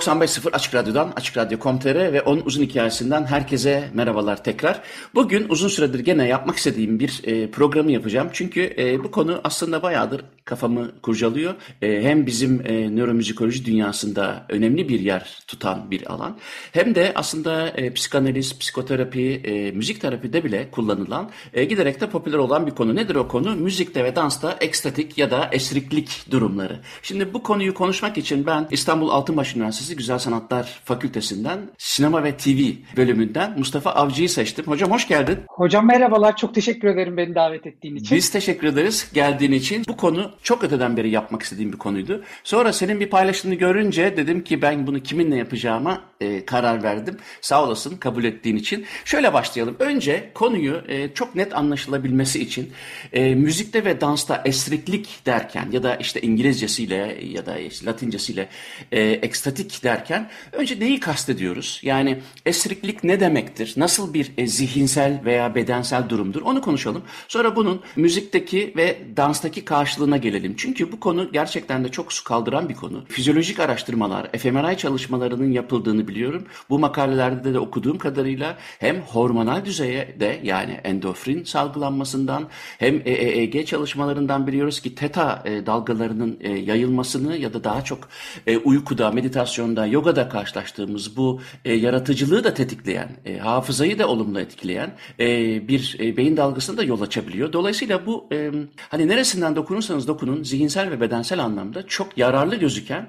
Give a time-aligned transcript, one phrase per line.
[0.00, 4.82] 95.0 Açık Radyo'dan, Açık Radyo.com.tr ve onun uzun hikayesinden herkese merhabalar tekrar.
[5.14, 8.28] Bugün uzun süredir gene yapmak istediğim bir e, programı yapacağım.
[8.32, 11.54] Çünkü e, bu konu aslında bayağıdır kafamı kurcalıyor.
[11.82, 16.38] E, hem bizim e, nöromüzikoloji dünyasında önemli bir yer tutan bir alan.
[16.72, 22.38] Hem de aslında e, psikanaliz, psikoterapi, e, müzik terapide bile kullanılan, e, giderek de popüler
[22.38, 22.96] olan bir konu.
[22.96, 23.56] Nedir o konu?
[23.56, 26.80] Müzikte ve dansta ekstatik ya da esriklik durumları.
[27.02, 32.60] Şimdi bu konuyu konuşmak için ben İstanbul Altınbaş Üniversitesi Güzel Sanatlar Fakültesinden Sinema ve TV
[32.96, 34.66] bölümünden Mustafa Avcı'yı seçtim.
[34.66, 35.38] Hocam hoş geldin.
[35.48, 36.36] Hocam merhabalar.
[36.36, 38.16] Çok teşekkür ederim beni davet ettiğin için.
[38.16, 39.84] Biz teşekkür ederiz geldiğin için.
[39.88, 42.24] Bu konu çok öteden beri yapmak istediğim bir konuydu.
[42.44, 47.16] Sonra senin bir paylaşımını görünce dedim ki ben bunu kiminle yapacağıma e, karar verdim.
[47.40, 48.86] Sağ olasın kabul ettiğin için.
[49.04, 49.76] Şöyle başlayalım.
[49.78, 52.72] Önce konuyu e, çok net anlaşılabilmesi için
[53.12, 58.48] e, müzikte ve dansta esriklik derken ya da işte İngilizcesiyle ya da işte Latincesiyle
[58.92, 61.80] e, ekstatik derken önce neyi kastediyoruz?
[61.82, 63.74] Yani esriklik ne demektir?
[63.76, 66.42] Nasıl bir e, zihinsel veya bedensel durumdur?
[66.42, 67.02] Onu konuşalım.
[67.28, 70.54] Sonra bunun müzikteki ve danstaki karşılığına gelelim.
[70.56, 73.04] Çünkü bu konu gerçekten de çok su kaldıran bir konu.
[73.08, 76.46] Fizyolojik araştırmalar, fMRI çalışmalarının yapıldığını biliyorum.
[76.70, 82.48] Bu makalelerde de okuduğum kadarıyla hem hormonal düzeyde yani endorfin salgılanmasından
[82.78, 88.08] hem EEG çalışmalarından biliyoruz ki teta e, dalgalarının e, yayılmasını ya da daha çok
[88.64, 89.10] uykuda,
[89.70, 93.08] meditasyonda, yogada karşılaştığımız bu yaratıcılığı da tetikleyen,
[93.42, 94.90] hafızayı da olumlu etkileyen
[95.68, 97.52] bir beyin dalgasına da yol açabiliyor.
[97.52, 98.28] Dolayısıyla bu
[98.90, 103.08] hani neresinden dokunursanız dokunun zihinsel ve bedensel anlamda çok yararlı gözüken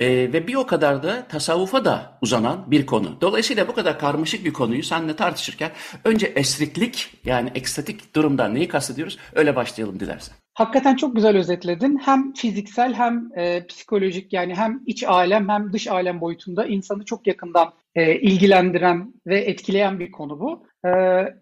[0.00, 3.16] ve bir o kadar da tasavvufa da uzanan bir konu.
[3.20, 5.70] Dolayısıyla bu kadar karmaşık bir konuyu seninle tartışırken
[6.04, 10.36] önce esriklik yani ekstatik durumdan neyi kastediyoruz öyle başlayalım dilersen.
[10.58, 11.98] Hakikaten çok güzel özetledin.
[11.98, 17.26] Hem fiziksel hem e, psikolojik yani hem iç alem hem dış alem boyutunda insanı çok
[17.26, 20.66] yakından e, ilgilendiren ve etkileyen bir konu bu.
[20.84, 20.90] E,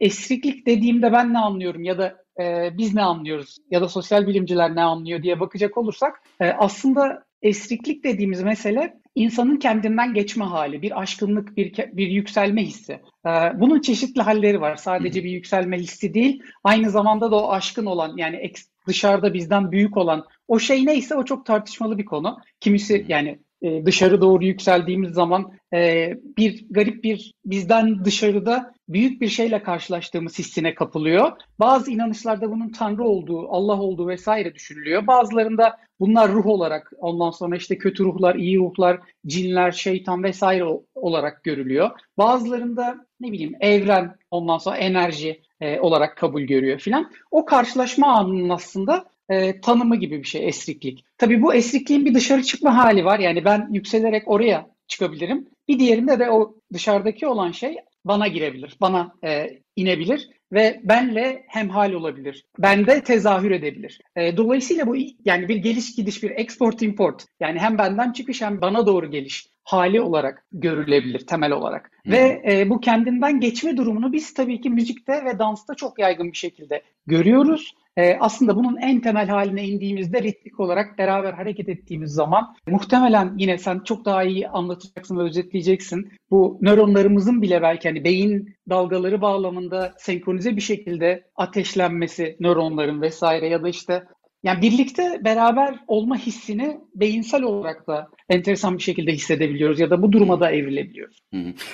[0.00, 4.75] esriklik dediğimde ben ne anlıyorum ya da e, biz ne anlıyoruz ya da sosyal bilimciler
[4.75, 11.00] ne anlıyor diye bakacak olursak e, aslında esriklik dediğimiz mesele insanın kendinden geçme hali, bir
[11.00, 12.93] aşkınlık, bir, bir yükselme hissi.
[13.27, 14.77] Ee, bunun çeşitli halleri var.
[14.77, 18.53] Sadece bir yükselme hissi değil, aynı zamanda da o aşkın olan yani
[18.87, 22.38] dışarıda bizden büyük olan o şey neyse o çok tartışmalı bir konu.
[22.60, 29.28] Kimisi yani e, dışarı doğru yükseldiğimiz zaman e, bir garip bir bizden dışarıda büyük bir
[29.28, 31.33] şeyle karşılaştığımız hissine kapılıyor.
[31.59, 35.06] Bazı inanışlarda bunun Tanrı olduğu, Allah olduğu vesaire düşünülüyor.
[35.06, 40.65] Bazılarında bunlar ruh olarak, ondan sonra işte kötü ruhlar, iyi ruhlar, cinler, şeytan vesaire
[40.95, 41.91] olarak görülüyor.
[42.19, 47.11] Bazılarında ne bileyim evren, ondan sonra enerji e, olarak kabul görüyor filan.
[47.31, 51.04] O karşılaşma anının aslında e, tanımı gibi bir şey esriklik.
[51.19, 53.19] Tabii bu esrikliğin bir dışarı çıkma hali var.
[53.19, 55.48] Yani ben yükselerek oraya çıkabilirim.
[55.69, 61.92] Bir diğerinde de o dışarıdaki olan şey bana girebilir, bana e, inebilir ve benle hemhal
[61.92, 62.44] olabilir.
[62.59, 64.00] Bende tezahür edebilir.
[64.16, 68.60] E, dolayısıyla bu yani bir geliş gidiş, bir export import yani hem benden çıkış hem
[68.60, 71.91] bana doğru geliş hali olarak görülebilir temel olarak.
[72.04, 72.12] Hmm.
[72.12, 76.36] Ve e, bu kendinden geçme durumunu biz tabii ki müzikte ve dansta çok yaygın bir
[76.36, 77.75] şekilde görüyoruz.
[77.97, 83.59] E, aslında bunun en temel haline indiğimizde ritmik olarak beraber hareket ettiğimiz zaman muhtemelen yine
[83.59, 86.13] sen çok daha iyi anlatacaksın ve özetleyeceksin.
[86.31, 93.63] Bu nöronlarımızın bile belki hani beyin dalgaları bağlamında senkronize bir şekilde ateşlenmesi nöronların vesaire ya
[93.63, 94.03] da işte
[94.47, 100.13] yani birlikte beraber olma hissini beyinsel olarak da enteresan bir şekilde hissedebiliyoruz ya da bu
[100.13, 101.19] duruma da evrilebiliyoruz.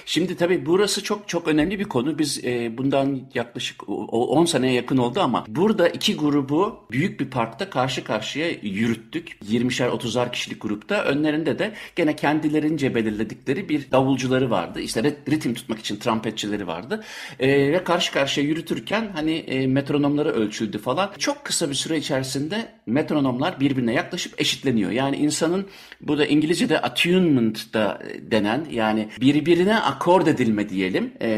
[0.06, 2.18] Şimdi tabii burası çok çok önemli bir konu.
[2.18, 7.70] Biz e, bundan yaklaşık 10 seneye yakın oldu ama burada iki grubu büyük bir parkta
[7.70, 9.36] karşı karşıya yürüttük.
[9.50, 11.04] 20'şer 30'ar kişilik grupta.
[11.04, 14.80] Önlerinde de gene kendilerince belirledikleri bir davulcuları vardı.
[14.80, 17.04] İşte ritim tutmak için trampetçileri vardı.
[17.40, 21.10] E, ve karşı karşıya yürütürken hani e, metronomları ölçüldü falan.
[21.18, 24.90] Çok kısa bir süre içerisinde de metronomlar birbirine yaklaşıp eşitleniyor.
[24.90, 25.66] Yani insanın
[26.00, 31.28] bu da İngilizce'de attunement da denen yani birbirine akord edilme diyelim e,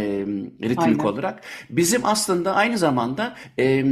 [0.62, 0.98] ritmik Aynen.
[0.98, 1.42] olarak.
[1.70, 3.84] Bizim aslında aynı zamanda e,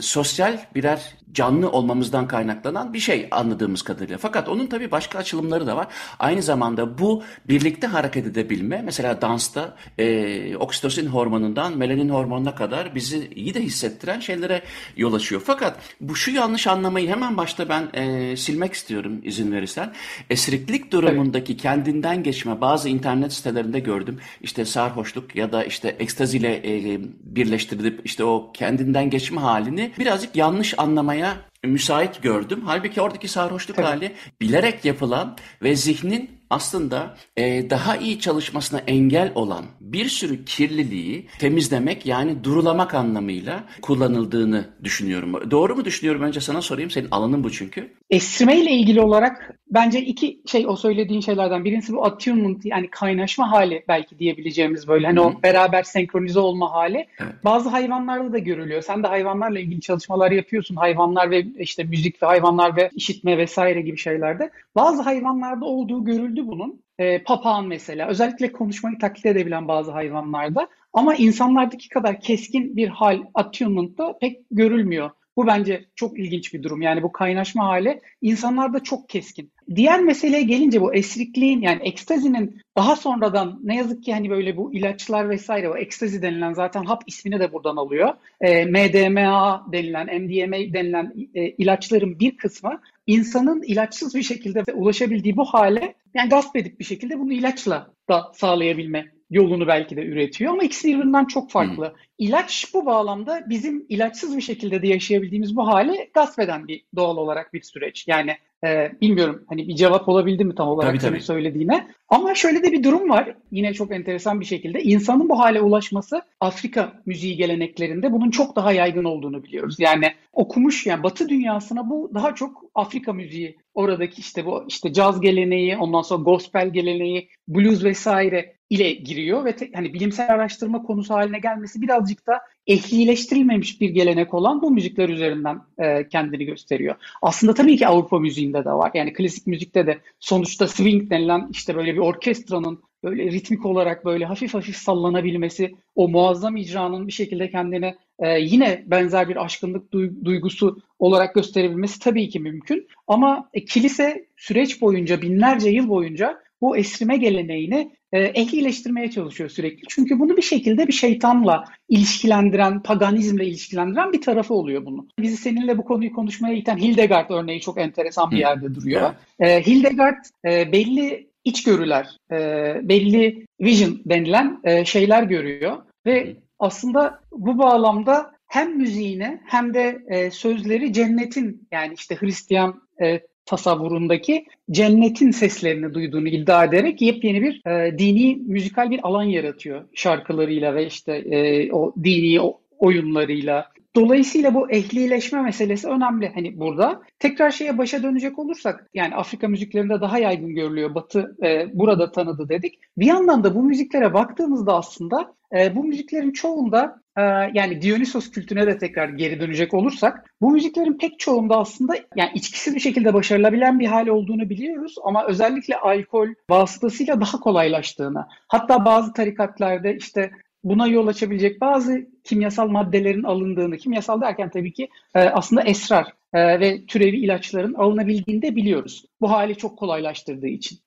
[0.00, 4.18] sosyal birer canlı olmamızdan kaynaklanan bir şey anladığımız kadarıyla.
[4.18, 5.86] Fakat onun tabii başka açılımları da var.
[6.18, 13.30] Aynı zamanda bu birlikte hareket edebilme mesela dansta e, oksitosin hormonundan melanin hormonuna kadar bizi
[13.34, 14.62] iyi de hissettiren şeylere
[14.96, 15.42] yol açıyor.
[15.44, 19.92] Fakat bu şu yanlış anlamayı hemen başta ben e, silmek istiyorum izin verirsen.
[20.30, 21.62] Esriklik durumundaki evet.
[21.62, 24.18] kendinden geçme bazı internet sitelerinde gördüm.
[24.42, 30.78] İşte sarhoşluk ya da işte ekstaziyle e, birleştirilip işte o kendinden geçme halini birazcık yanlış
[30.78, 32.62] anlamaya yapmaya müsait gördüm.
[32.64, 33.86] Halbuki oradaki sarhoşluk Tabii.
[33.86, 41.26] hali bilerek yapılan ve zihnin aslında e, daha iyi çalışmasına engel olan bir sürü kirliliği
[41.38, 45.50] temizlemek yani durulamak anlamıyla kullanıldığını düşünüyorum.
[45.50, 46.22] Doğru mu düşünüyorum?
[46.22, 46.90] Önce sana sorayım.
[46.90, 47.92] Senin alanın bu çünkü.
[48.10, 53.50] Esrime ile ilgili olarak bence iki şey o söylediğin şeylerden birincisi bu attunement yani kaynaşma
[53.50, 55.26] hali belki diyebileceğimiz böyle hani Hı-hı.
[55.26, 57.06] o beraber senkronize olma hali.
[57.18, 57.32] Evet.
[57.44, 58.82] Bazı hayvanlarda da görülüyor.
[58.82, 60.76] Sen de hayvanlarla ilgili çalışmalar yapıyorsun.
[60.76, 64.50] Hayvanlar ve işte müzik ve hayvanlar ve işitme vesaire gibi şeylerde.
[64.74, 66.82] Bazı hayvanlarda olduğu görüldü bunun.
[66.98, 73.22] E, papağan mesela özellikle konuşmayı taklit edebilen bazı hayvanlarda ama insanlardaki kadar keskin bir hal
[73.34, 75.10] attunement'ta pek görülmüyor.
[75.40, 76.82] Bu bence çok ilginç bir durum.
[76.82, 79.52] Yani bu kaynaşma hali insanlarda çok keskin.
[79.74, 84.74] Diğer meseleye gelince bu esrikliğin yani ekstazinin daha sonradan ne yazık ki hani böyle bu
[84.74, 88.14] ilaçlar vesaire o ekstazi denilen zaten hap ismini de buradan alıyor.
[88.40, 95.44] E, MDMA denilen, MDMA denilen e, ilaçların bir kısmı insanın ilaçsız bir şekilde ulaşabildiği bu
[95.44, 100.62] hale yani gasp edip bir şekilde bunu ilaçla da sağlayabilme yolunu belki de üretiyor ama
[100.62, 101.86] ikisi birbirinden çok farklı.
[101.86, 101.96] Hmm.
[102.18, 107.16] İlaç bu bağlamda bizim ilaçsız bir şekilde de yaşayabildiğimiz bu hale gasp eden bir doğal
[107.16, 108.08] olarak bir süreç.
[108.08, 111.22] Yani e, bilmiyorum hani bir cevap olabildi mi tam olarak tabii, senin tabii.
[111.22, 111.86] söylediğine.
[112.08, 114.82] Ama şöyle de bir durum var yine çok enteresan bir şekilde.
[114.82, 119.76] insanın bu hale ulaşması Afrika müziği geleneklerinde bunun çok daha yaygın olduğunu biliyoruz.
[119.78, 125.20] Yani okumuş yani Batı dünyasına bu daha çok Afrika müziği oradaki işte bu işte caz
[125.20, 131.14] geleneği, ondan sonra gospel geleneği, blues vesaire ile giriyor ve te, hani bilimsel araştırma konusu
[131.14, 136.94] haline gelmesi birazcık da ehlileştirilmemiş bir gelenek olan bu müzikler üzerinden e, kendini gösteriyor.
[137.22, 138.90] Aslında tabii ki Avrupa müziğinde de var.
[138.94, 144.24] Yani klasik müzikte de sonuçta swing denilen işte böyle bir orkestranın böyle ritmik olarak böyle
[144.24, 149.92] hafif hafif sallanabilmesi, o muazzam icranın bir şekilde kendine e, yine benzer bir aşkınlık
[150.24, 152.88] duygusu olarak gösterebilmesi tabii ki mümkün.
[153.06, 159.82] Ama e, kilise süreç boyunca, binlerce yıl boyunca bu esrime geleneğini e, ehlileştirmeye çalışıyor sürekli.
[159.88, 165.08] Çünkü bunu bir şekilde bir şeytanla ilişkilendiren, paganizmle ilişkilendiren bir tarafı oluyor bunun.
[165.18, 169.10] Bizi seninle bu konuyu konuşmaya iten Hildegard örneği çok enteresan bir yerde duruyor.
[169.40, 172.36] E, Hildegard e, belli içgörüler, e,
[172.82, 175.76] belli vision denilen e, şeyler görüyor
[176.06, 183.20] ve aslında bu bağlamda hem müziğine hem de e, sözleri cennetin yani işte Hristiyan e,
[183.50, 190.74] tasavvurundaki cennetin seslerini duyduğunu iddia ederek yepyeni bir e, dini müzikal bir alan yaratıyor şarkılarıyla
[190.74, 193.66] ve işte e, o dini o, oyunlarıyla.
[193.96, 197.02] Dolayısıyla bu ehlileşme meselesi önemli hani burada.
[197.18, 200.94] Tekrar şeye başa dönecek olursak yani Afrika müziklerinde daha yaygın görülüyor.
[200.94, 202.78] Batı e, burada tanıdı dedik.
[202.98, 207.22] Bir yandan da bu müziklere baktığımızda aslında e, bu müziklerin çoğunda e,
[207.54, 212.74] yani Dionysos kültüne de tekrar geri dönecek olursak bu müziklerin pek çoğunda aslında yani içkisiz
[212.74, 219.12] bir şekilde başarılabilen bir hal olduğunu biliyoruz ama özellikle alkol vasıtasıyla daha kolaylaştığını hatta bazı
[219.12, 220.30] tarikatlarda işte
[220.64, 226.60] buna yol açabilecek bazı kimyasal maddelerin alındığını, kimyasal derken tabii ki e, aslında esrar e,
[226.60, 229.04] ve türevi ilaçların alınabildiğini de biliyoruz.
[229.20, 230.78] Bu hali çok kolaylaştırdığı için.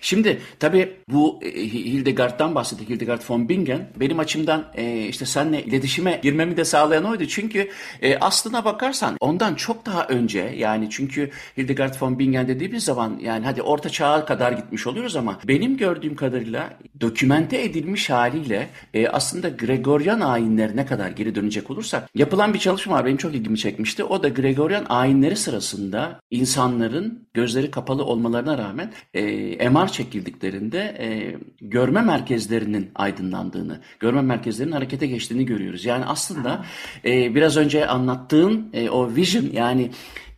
[0.00, 2.90] Şimdi tabii bu e, Hildegard'dan bahsettik.
[2.90, 3.88] Hildegard von Bingen.
[3.96, 7.26] Benim açımdan e, işte seninle iletişime girmemi de sağlayan oydu.
[7.26, 7.70] Çünkü
[8.02, 13.44] e, aslına bakarsan ondan çok daha önce yani çünkü Hildegard von Bingen dediğimiz zaman yani
[13.44, 19.48] hadi orta çağa kadar gitmiş oluyoruz ama benim gördüğüm kadarıyla dokümente edilmiş haliyle e, aslında
[19.48, 23.04] Gregorian ayinlerine kadar geri dönecek olursak yapılan bir çalışma var.
[23.04, 24.04] Benim çok ilgimi çekmişti.
[24.04, 31.36] O da Gregorian ayinleri sırasında insanların gözleri kapalı olmalarına rağmen e, e, MR çekildiklerinde e,
[31.60, 35.84] görme merkezlerinin aydınlandığını, görme merkezlerinin harekete geçtiğini görüyoruz.
[35.84, 36.64] Yani aslında
[37.04, 39.90] e, biraz önce anlattığın e, o vision yani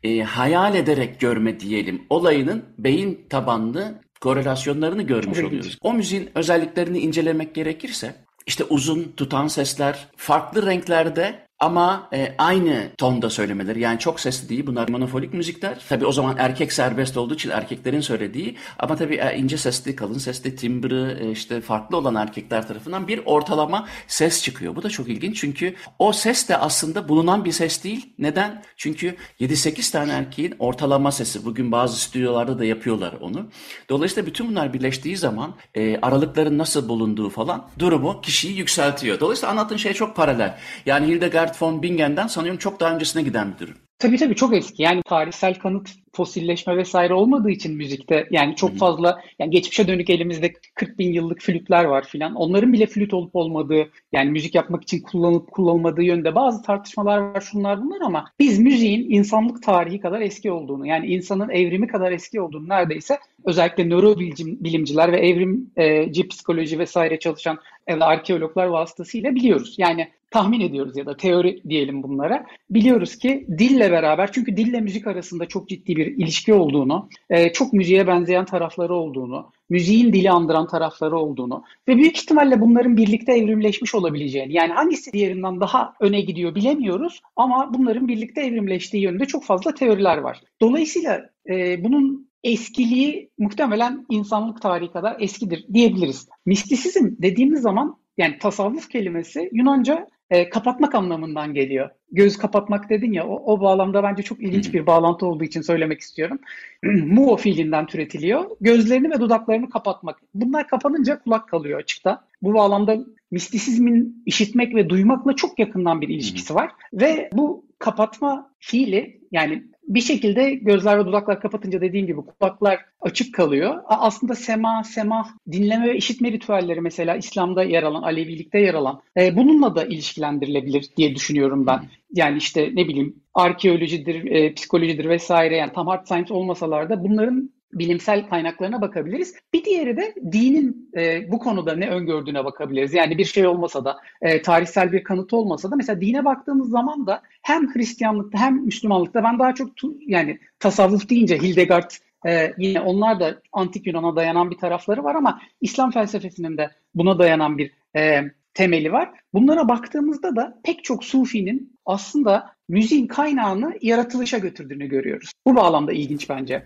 [0.03, 5.79] e, hayal ederek görme diyelim olayının beyin tabanlı korelasyonlarını görmüş oluyoruz.
[5.83, 8.15] O müziğin özelliklerini incelemek gerekirse
[8.47, 14.67] işte uzun tutan sesler farklı renklerde ama e, aynı tonda söylemeleri yani çok sesli değil
[14.67, 15.85] bunlar monofonik müzikler.
[15.89, 20.19] Tabi o zaman erkek serbest olduğu için erkeklerin söylediği ama tabi e, ince sesli, kalın
[20.19, 24.77] sesli, timbri e, işte farklı olan erkekler tarafından bir ortalama ses çıkıyor.
[24.77, 28.15] Bu da çok ilginç çünkü o ses de aslında bulunan bir ses değil.
[28.19, 28.63] Neden?
[28.77, 31.45] Çünkü 7-8 tane erkeğin ortalama sesi.
[31.45, 33.49] Bugün bazı stüdyolarda da yapıyorlar onu.
[33.89, 39.21] Dolayısıyla bütün bunlar birleştiği zaman e, aralıkların nasıl bulunduğu falan durumu kişiyi yükseltiyor.
[39.21, 40.59] Dolayısıyla anlattığın şey çok paralel.
[40.87, 43.75] Yani Hildegard von Bingen'den sanıyorum çok daha öncesine giden bir durum.
[43.99, 44.83] Tabii tabii çok eski.
[44.83, 50.53] Yani tarihsel kanıt fosilleşme vesaire olmadığı için müzikte yani çok fazla yani geçmişe dönük elimizde
[50.75, 52.35] 40 bin yıllık flütler var filan.
[52.35, 57.41] Onların bile flüt olup olmadığı yani müzik yapmak için kullanılıp kullanılmadığı yönde bazı tartışmalar var
[57.41, 62.41] şunlar bunlar ama biz müziğin insanlık tarihi kadar eski olduğunu yani insanın evrimi kadar eski
[62.41, 69.75] olduğunu neredeyse özellikle nörobilimciler ve evrimci psikoloji vesaire çalışan da arkeologlar vasıtasıyla biliyoruz.
[69.79, 72.47] Yani tahmin ediyoruz ya da teori diyelim bunlara.
[72.71, 77.73] Biliyoruz ki dille beraber çünkü dille müzik arasında çok ciddi bir ilişki olduğunu, e, çok
[77.73, 83.95] müziğe benzeyen tarafları olduğunu, müziğin dili andıran tarafları olduğunu ve büyük ihtimalle bunların birlikte evrimleşmiş
[83.95, 89.75] olabileceğini yani hangisi diğerinden daha öne gidiyor bilemiyoruz ama bunların birlikte evrimleştiği yönünde çok fazla
[89.75, 90.41] teoriler var.
[90.61, 96.29] Dolayısıyla e, bunun eskiliği muhtemelen insanlık tarihi kadar eskidir diyebiliriz.
[96.47, 101.91] Mistisizm dediğimiz zaman yani tasavvuf kelimesi Yunanca e, kapatmak anlamından geliyor.
[102.13, 106.01] Göz kapatmak dedin ya o, o bağlamda bence çok ilginç bir bağlantı olduğu için söylemek
[106.01, 106.39] istiyorum.
[106.85, 108.51] Muo fiilinden türetiliyor.
[108.61, 110.21] Gözlerini ve dudaklarını kapatmak.
[110.35, 112.25] Bunlar kapanınca kulak kalıyor açıkta.
[112.43, 112.99] Bu bağlamda
[113.31, 116.71] mistisizmin işitmek ve duymakla çok yakından bir ilişkisi var.
[116.93, 123.35] Ve bu kapatma fiili yani bir şekilde gözler ve dudaklar kapatınca dediğim gibi kulaklar açık
[123.35, 123.83] kalıyor.
[123.87, 129.37] Aslında sema, semah, dinleme ve işitme ritüelleri mesela İslam'da yer alan, Alevilikte yer alan e,
[129.37, 131.81] bununla da ilişkilendirilebilir diye düşünüyorum ben.
[132.13, 137.51] Yani işte ne bileyim arkeolojidir, e, psikolojidir vesaire yani tam hard science olmasalar da bunların
[137.73, 139.35] bilimsel kaynaklarına bakabiliriz.
[139.55, 142.95] Bir diğeri de dinin e, bu konuda ne öngördüğüne bakabiliriz.
[142.95, 147.07] Yani bir şey olmasa da, e, tarihsel bir kanıt olmasa da mesela dine baktığımız zaman
[147.07, 151.91] da hem Hristiyanlıkta hem Müslümanlıkta ben daha çok tu, yani tasavvuf deyince Hildegard
[152.27, 157.19] ee, yine onlar da antik Yunan'a dayanan bir tarafları var ama İslam felsefesinin de buna
[157.19, 158.23] dayanan bir e,
[158.57, 159.11] temeli var.
[159.35, 165.33] Bunlara baktığımızda da pek çok sufinin aslında müziğin kaynağını yaratılışa götürdüğünü görüyoruz.
[165.47, 166.63] Bu bağlamda ilginç bence.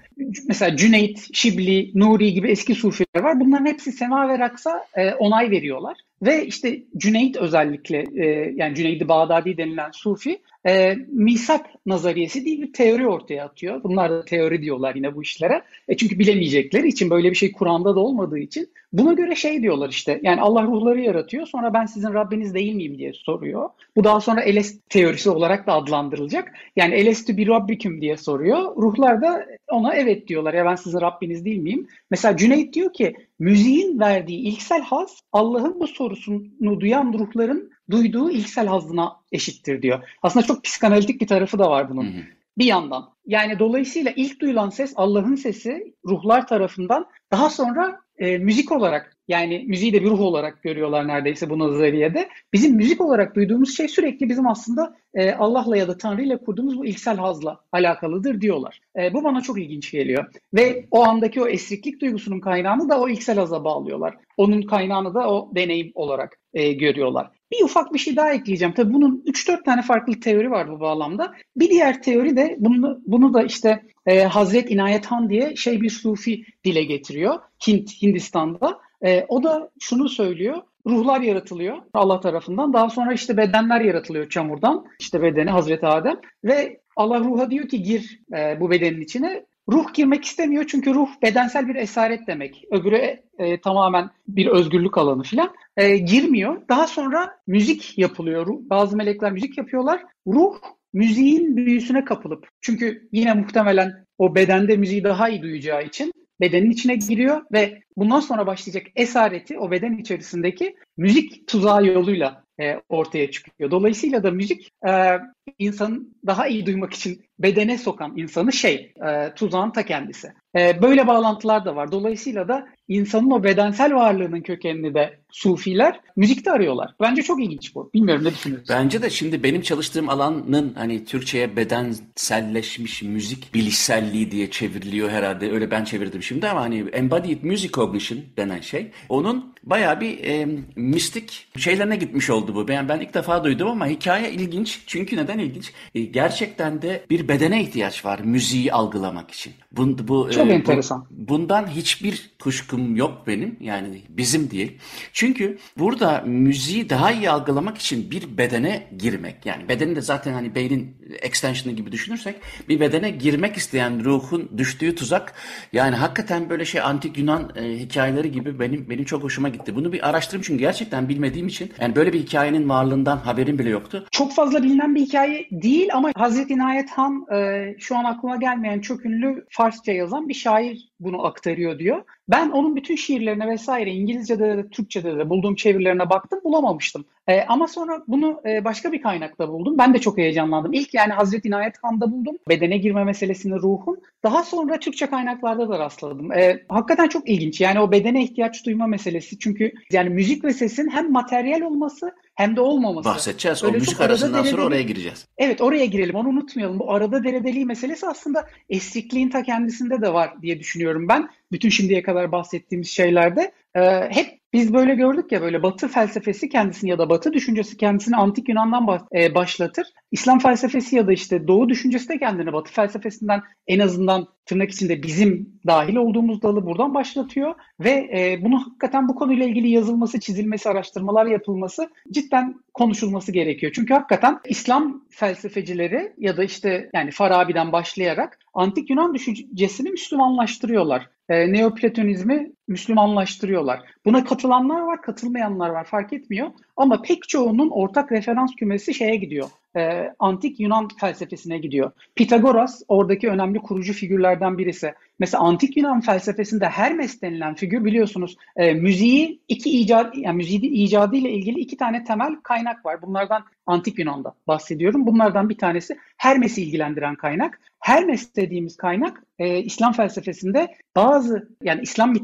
[0.49, 3.41] Mesela Cüneyt, Şibli, Nuri gibi eski sufiler var.
[3.41, 5.97] Bunların hepsi sema ve raksa e, onay veriyorlar.
[6.23, 12.73] Ve işte Cüneyt özellikle e, yani Cüneyd-i Bağdadi denilen sufi e, misak nazariyesi diye bir
[12.73, 13.83] teori ortaya atıyor.
[13.83, 15.63] Bunlar da teori diyorlar yine bu işlere.
[15.89, 19.89] E çünkü bilemeyecekleri için böyle bir şey Kur'an'da da olmadığı için buna göre şey diyorlar
[19.89, 23.71] işte yani Allah ruhları yaratıyor sonra ben sizin Rabbiniz değil miyim diye soruyor.
[23.97, 26.53] Bu daha sonra Eles teorisi olarak da adlandırılacak.
[26.77, 28.77] Yani Elestü bir Rabbiküm diye soruyor.
[28.77, 31.87] Ruhlar da ona evet diyorlar ya ben sizin Rabbiniz değil miyim?
[32.11, 38.67] Mesela Cüneyt diyor ki müziğin verdiği ilksel haz Allah'ın bu sorusunu duyan ruhların duyduğu ilksel
[38.67, 40.09] hazına eşittir diyor.
[40.23, 42.05] Aslında çok psikanalitik bir tarafı da var bunun.
[42.05, 42.23] Hı hı.
[42.59, 43.11] Bir yandan.
[43.27, 49.65] Yani dolayısıyla ilk duyulan ses Allah'ın sesi ruhlar tarafından daha sonra e, müzik olarak yani
[49.69, 52.29] müziği de bir ruh olarak görüyorlar neredeyse bu nazariyede.
[52.53, 56.79] Bizim müzik olarak duyduğumuz şey sürekli bizim aslında e, Allah'la ya da Tanrı ile kurduğumuz
[56.79, 58.81] bu ilksel hazla alakalıdır diyorlar.
[58.99, 60.25] E, bu bana çok ilginç geliyor.
[60.55, 64.15] Ve o andaki o esriklik duygusunun kaynağını da o ilksel haza bağlıyorlar.
[64.37, 67.31] Onun kaynağını da o deneyim olarak e, görüyorlar.
[67.53, 68.75] Bir ufak bir şey daha ekleyeceğim.
[68.75, 71.35] Tabii bunun 3-4 tane farklı teori var bu bağlamda.
[71.57, 75.91] Bir diğer teori de bunu, bunu da işte e, Hazret İnayet Han diye şey bir
[75.91, 77.35] sufi dile getiriyor.
[77.67, 78.79] Hint, Hindistan'da.
[79.05, 80.63] E, o da şunu söylüyor.
[80.87, 82.73] Ruhlar yaratılıyor Allah tarafından.
[82.73, 84.85] Daha sonra işte bedenler yaratılıyor çamurdan.
[85.01, 86.17] İşte bedeni Hazreti Adem.
[86.45, 89.45] Ve Allah ruha diyor ki gir e, bu bedenin içine.
[89.69, 92.65] Ruh girmek istemiyor çünkü ruh bedensel bir esaret demek.
[92.71, 95.55] Öbürü e, tamamen bir özgürlük alanı falan.
[95.77, 96.63] E, girmiyor.
[96.69, 98.47] Daha sonra müzik yapılıyor.
[98.49, 100.03] Bazı melekler müzik yapıyorlar.
[100.27, 100.55] Ruh
[100.93, 106.97] müziğin büyüsüne kapılıp çünkü yine muhtemelen o bedende müziği daha iyi duyacağı için bedenin içine
[106.97, 113.71] giriyor ve bundan sonra başlayacak esareti o beden içerisindeki müzik tuzağı yoluyla e, ortaya çıkıyor.
[113.71, 115.19] Dolayısıyla da müzik e,
[115.59, 120.33] insanın daha iyi duymak için bedene sokan insanı şey, e, tuzağın ta kendisi.
[120.57, 121.93] E, böyle bağlantılar da var.
[121.93, 126.95] Dolayısıyla da insanın o bedensel varlığının kökenini de sufiler müzikte arıyorlar.
[127.01, 127.91] Bence çok ilginç bu.
[127.95, 128.77] Bilmiyorum ne düşünüyorsun?
[128.77, 135.53] Bence de şimdi benim çalıştığım alanın hani Türkçe'ye bedenselleşmiş müzik bilişselliği diye çevriliyor herhalde.
[135.53, 138.91] Öyle ben çevirdim şimdi ama hani embodied music cognition denen şey.
[139.09, 142.69] Onun bayağı bir e, mistik şeylerine gitmiş oldu bu.
[142.69, 144.81] Ben, ben ilk defa duydum ama hikaye ilginç.
[144.87, 145.73] Çünkü neden ilginç?
[145.95, 149.53] E, gerçekten de bir bedene ihtiyaç var müziği algılamak için.
[149.73, 151.07] Bu, bu, Çok e, enteresan.
[151.11, 153.57] Bu, bundan hiçbir kuşkum yok benim.
[153.61, 154.79] Yani bizim değil.
[155.13, 159.47] Çünkü burada müziği daha iyi algılamak için bir bedene girmek.
[159.47, 162.37] Yani bedeni de zaten hani beynin extension'ı gibi düşünürsek
[162.69, 165.33] bir bedene girmek isteyen ruhun düştüğü tuzak.
[165.73, 169.77] Yani hakikaten böyle şey antik Yunan e, hikayeleri gibi benim benim çok hoşuma gitti.
[169.77, 174.07] Bunu bir araştırayım çünkü gerçekten bilmediğim için yani böyle bir hikayenin varlığından haberim bile yoktu.
[174.11, 178.81] Çok fazla bilinen bir hikaye değil ama Hazreti İnayet Han e, şu an aklıma gelmeyen
[178.81, 182.03] çok ünlü Farsça yazan bir şair bunu aktarıyor diyor.
[182.29, 187.05] Ben onun bütün şiirlerine vesaire İngilizce'de de Türkçe'de de bulduğum çevirilerine baktım bulamamıştım.
[187.29, 189.79] E, ama sonra bunu e, başka bir kaynakta buldum.
[189.79, 190.73] Ben de çok heyecanlandım.
[190.73, 192.37] İlk yani Hazreti İnayet Han'da buldum.
[192.49, 194.01] Bedene girme meselesini ruhun.
[194.25, 196.33] Daha sonra Türkçe kaynaklarda da rastladım.
[196.33, 197.61] E, hakikaten çok ilginç.
[197.61, 199.39] Yani o bedene ihtiyaç duyma meselesi.
[199.39, 203.09] Çünkü yani müzik ve sesin hem materyal olması hem de olmaması.
[203.09, 203.65] Bahsedeceğiz.
[203.65, 204.51] Öyle o müzik arasından deredeli...
[204.51, 205.27] sonra oraya gireceğiz.
[205.39, 206.15] Evet oraya girelim.
[206.15, 206.79] Onu unutmayalım.
[206.79, 211.31] Bu arada deredeliği meselesi aslında esrikliğin ta kendisinde de var diye düşünüyorum ben.
[211.53, 213.53] Bütün şimdiye kadar bahsettiğimiz şeylerde.
[213.77, 218.17] Ee, hep biz böyle gördük ya böyle Batı felsefesi kendisini ya da Batı düşüncesi kendisini
[218.17, 219.87] antik Yunan'dan e, başlatır.
[220.11, 225.03] İslam felsefesi ya da işte Doğu düşüncesi de kendini Batı felsefesinden en azından tırnak içinde
[225.03, 230.69] bizim dahil olduğumuz dalı buradan başlatıyor ve e, bunu hakikaten bu konuyla ilgili yazılması, çizilmesi,
[230.69, 233.73] araştırmalar yapılması cidden konuşulması gerekiyor.
[233.75, 241.11] Çünkü hakikaten İslam felsefecileri ya da işte yani Farabi'den başlayarak antik Yunan düşüncesini Müslümanlaştırıyorlar.
[241.29, 243.81] E, Neoplatonizmi Müslümanlaştırıyorlar.
[244.05, 246.51] Buna katılanlar var, katılmayanlar var fark etmiyor.
[246.77, 251.93] Ama pek çoğunun ortak referans kümesi şeye gidiyor e, antik Yunan felsefesine gidiyor.
[252.17, 254.95] Pitagoras oradaki önemli kurucu figürlerden birisi.
[255.19, 261.17] Mesela antik Yunan felsefesinde Hermes denilen figür biliyorsunuz e, müziği iki icat yani müziği icadı
[261.17, 263.03] ile ilgili iki tane temel kaynak var.
[263.03, 265.07] Bunlardan antik Yunan'da bahsediyorum.
[265.07, 267.61] Bunlardan bir tanesi Hermes'i ilgilendiren kaynak.
[267.81, 272.15] Hermes dediğimiz kaynak e, İslam felsefesinde bazı yani İslam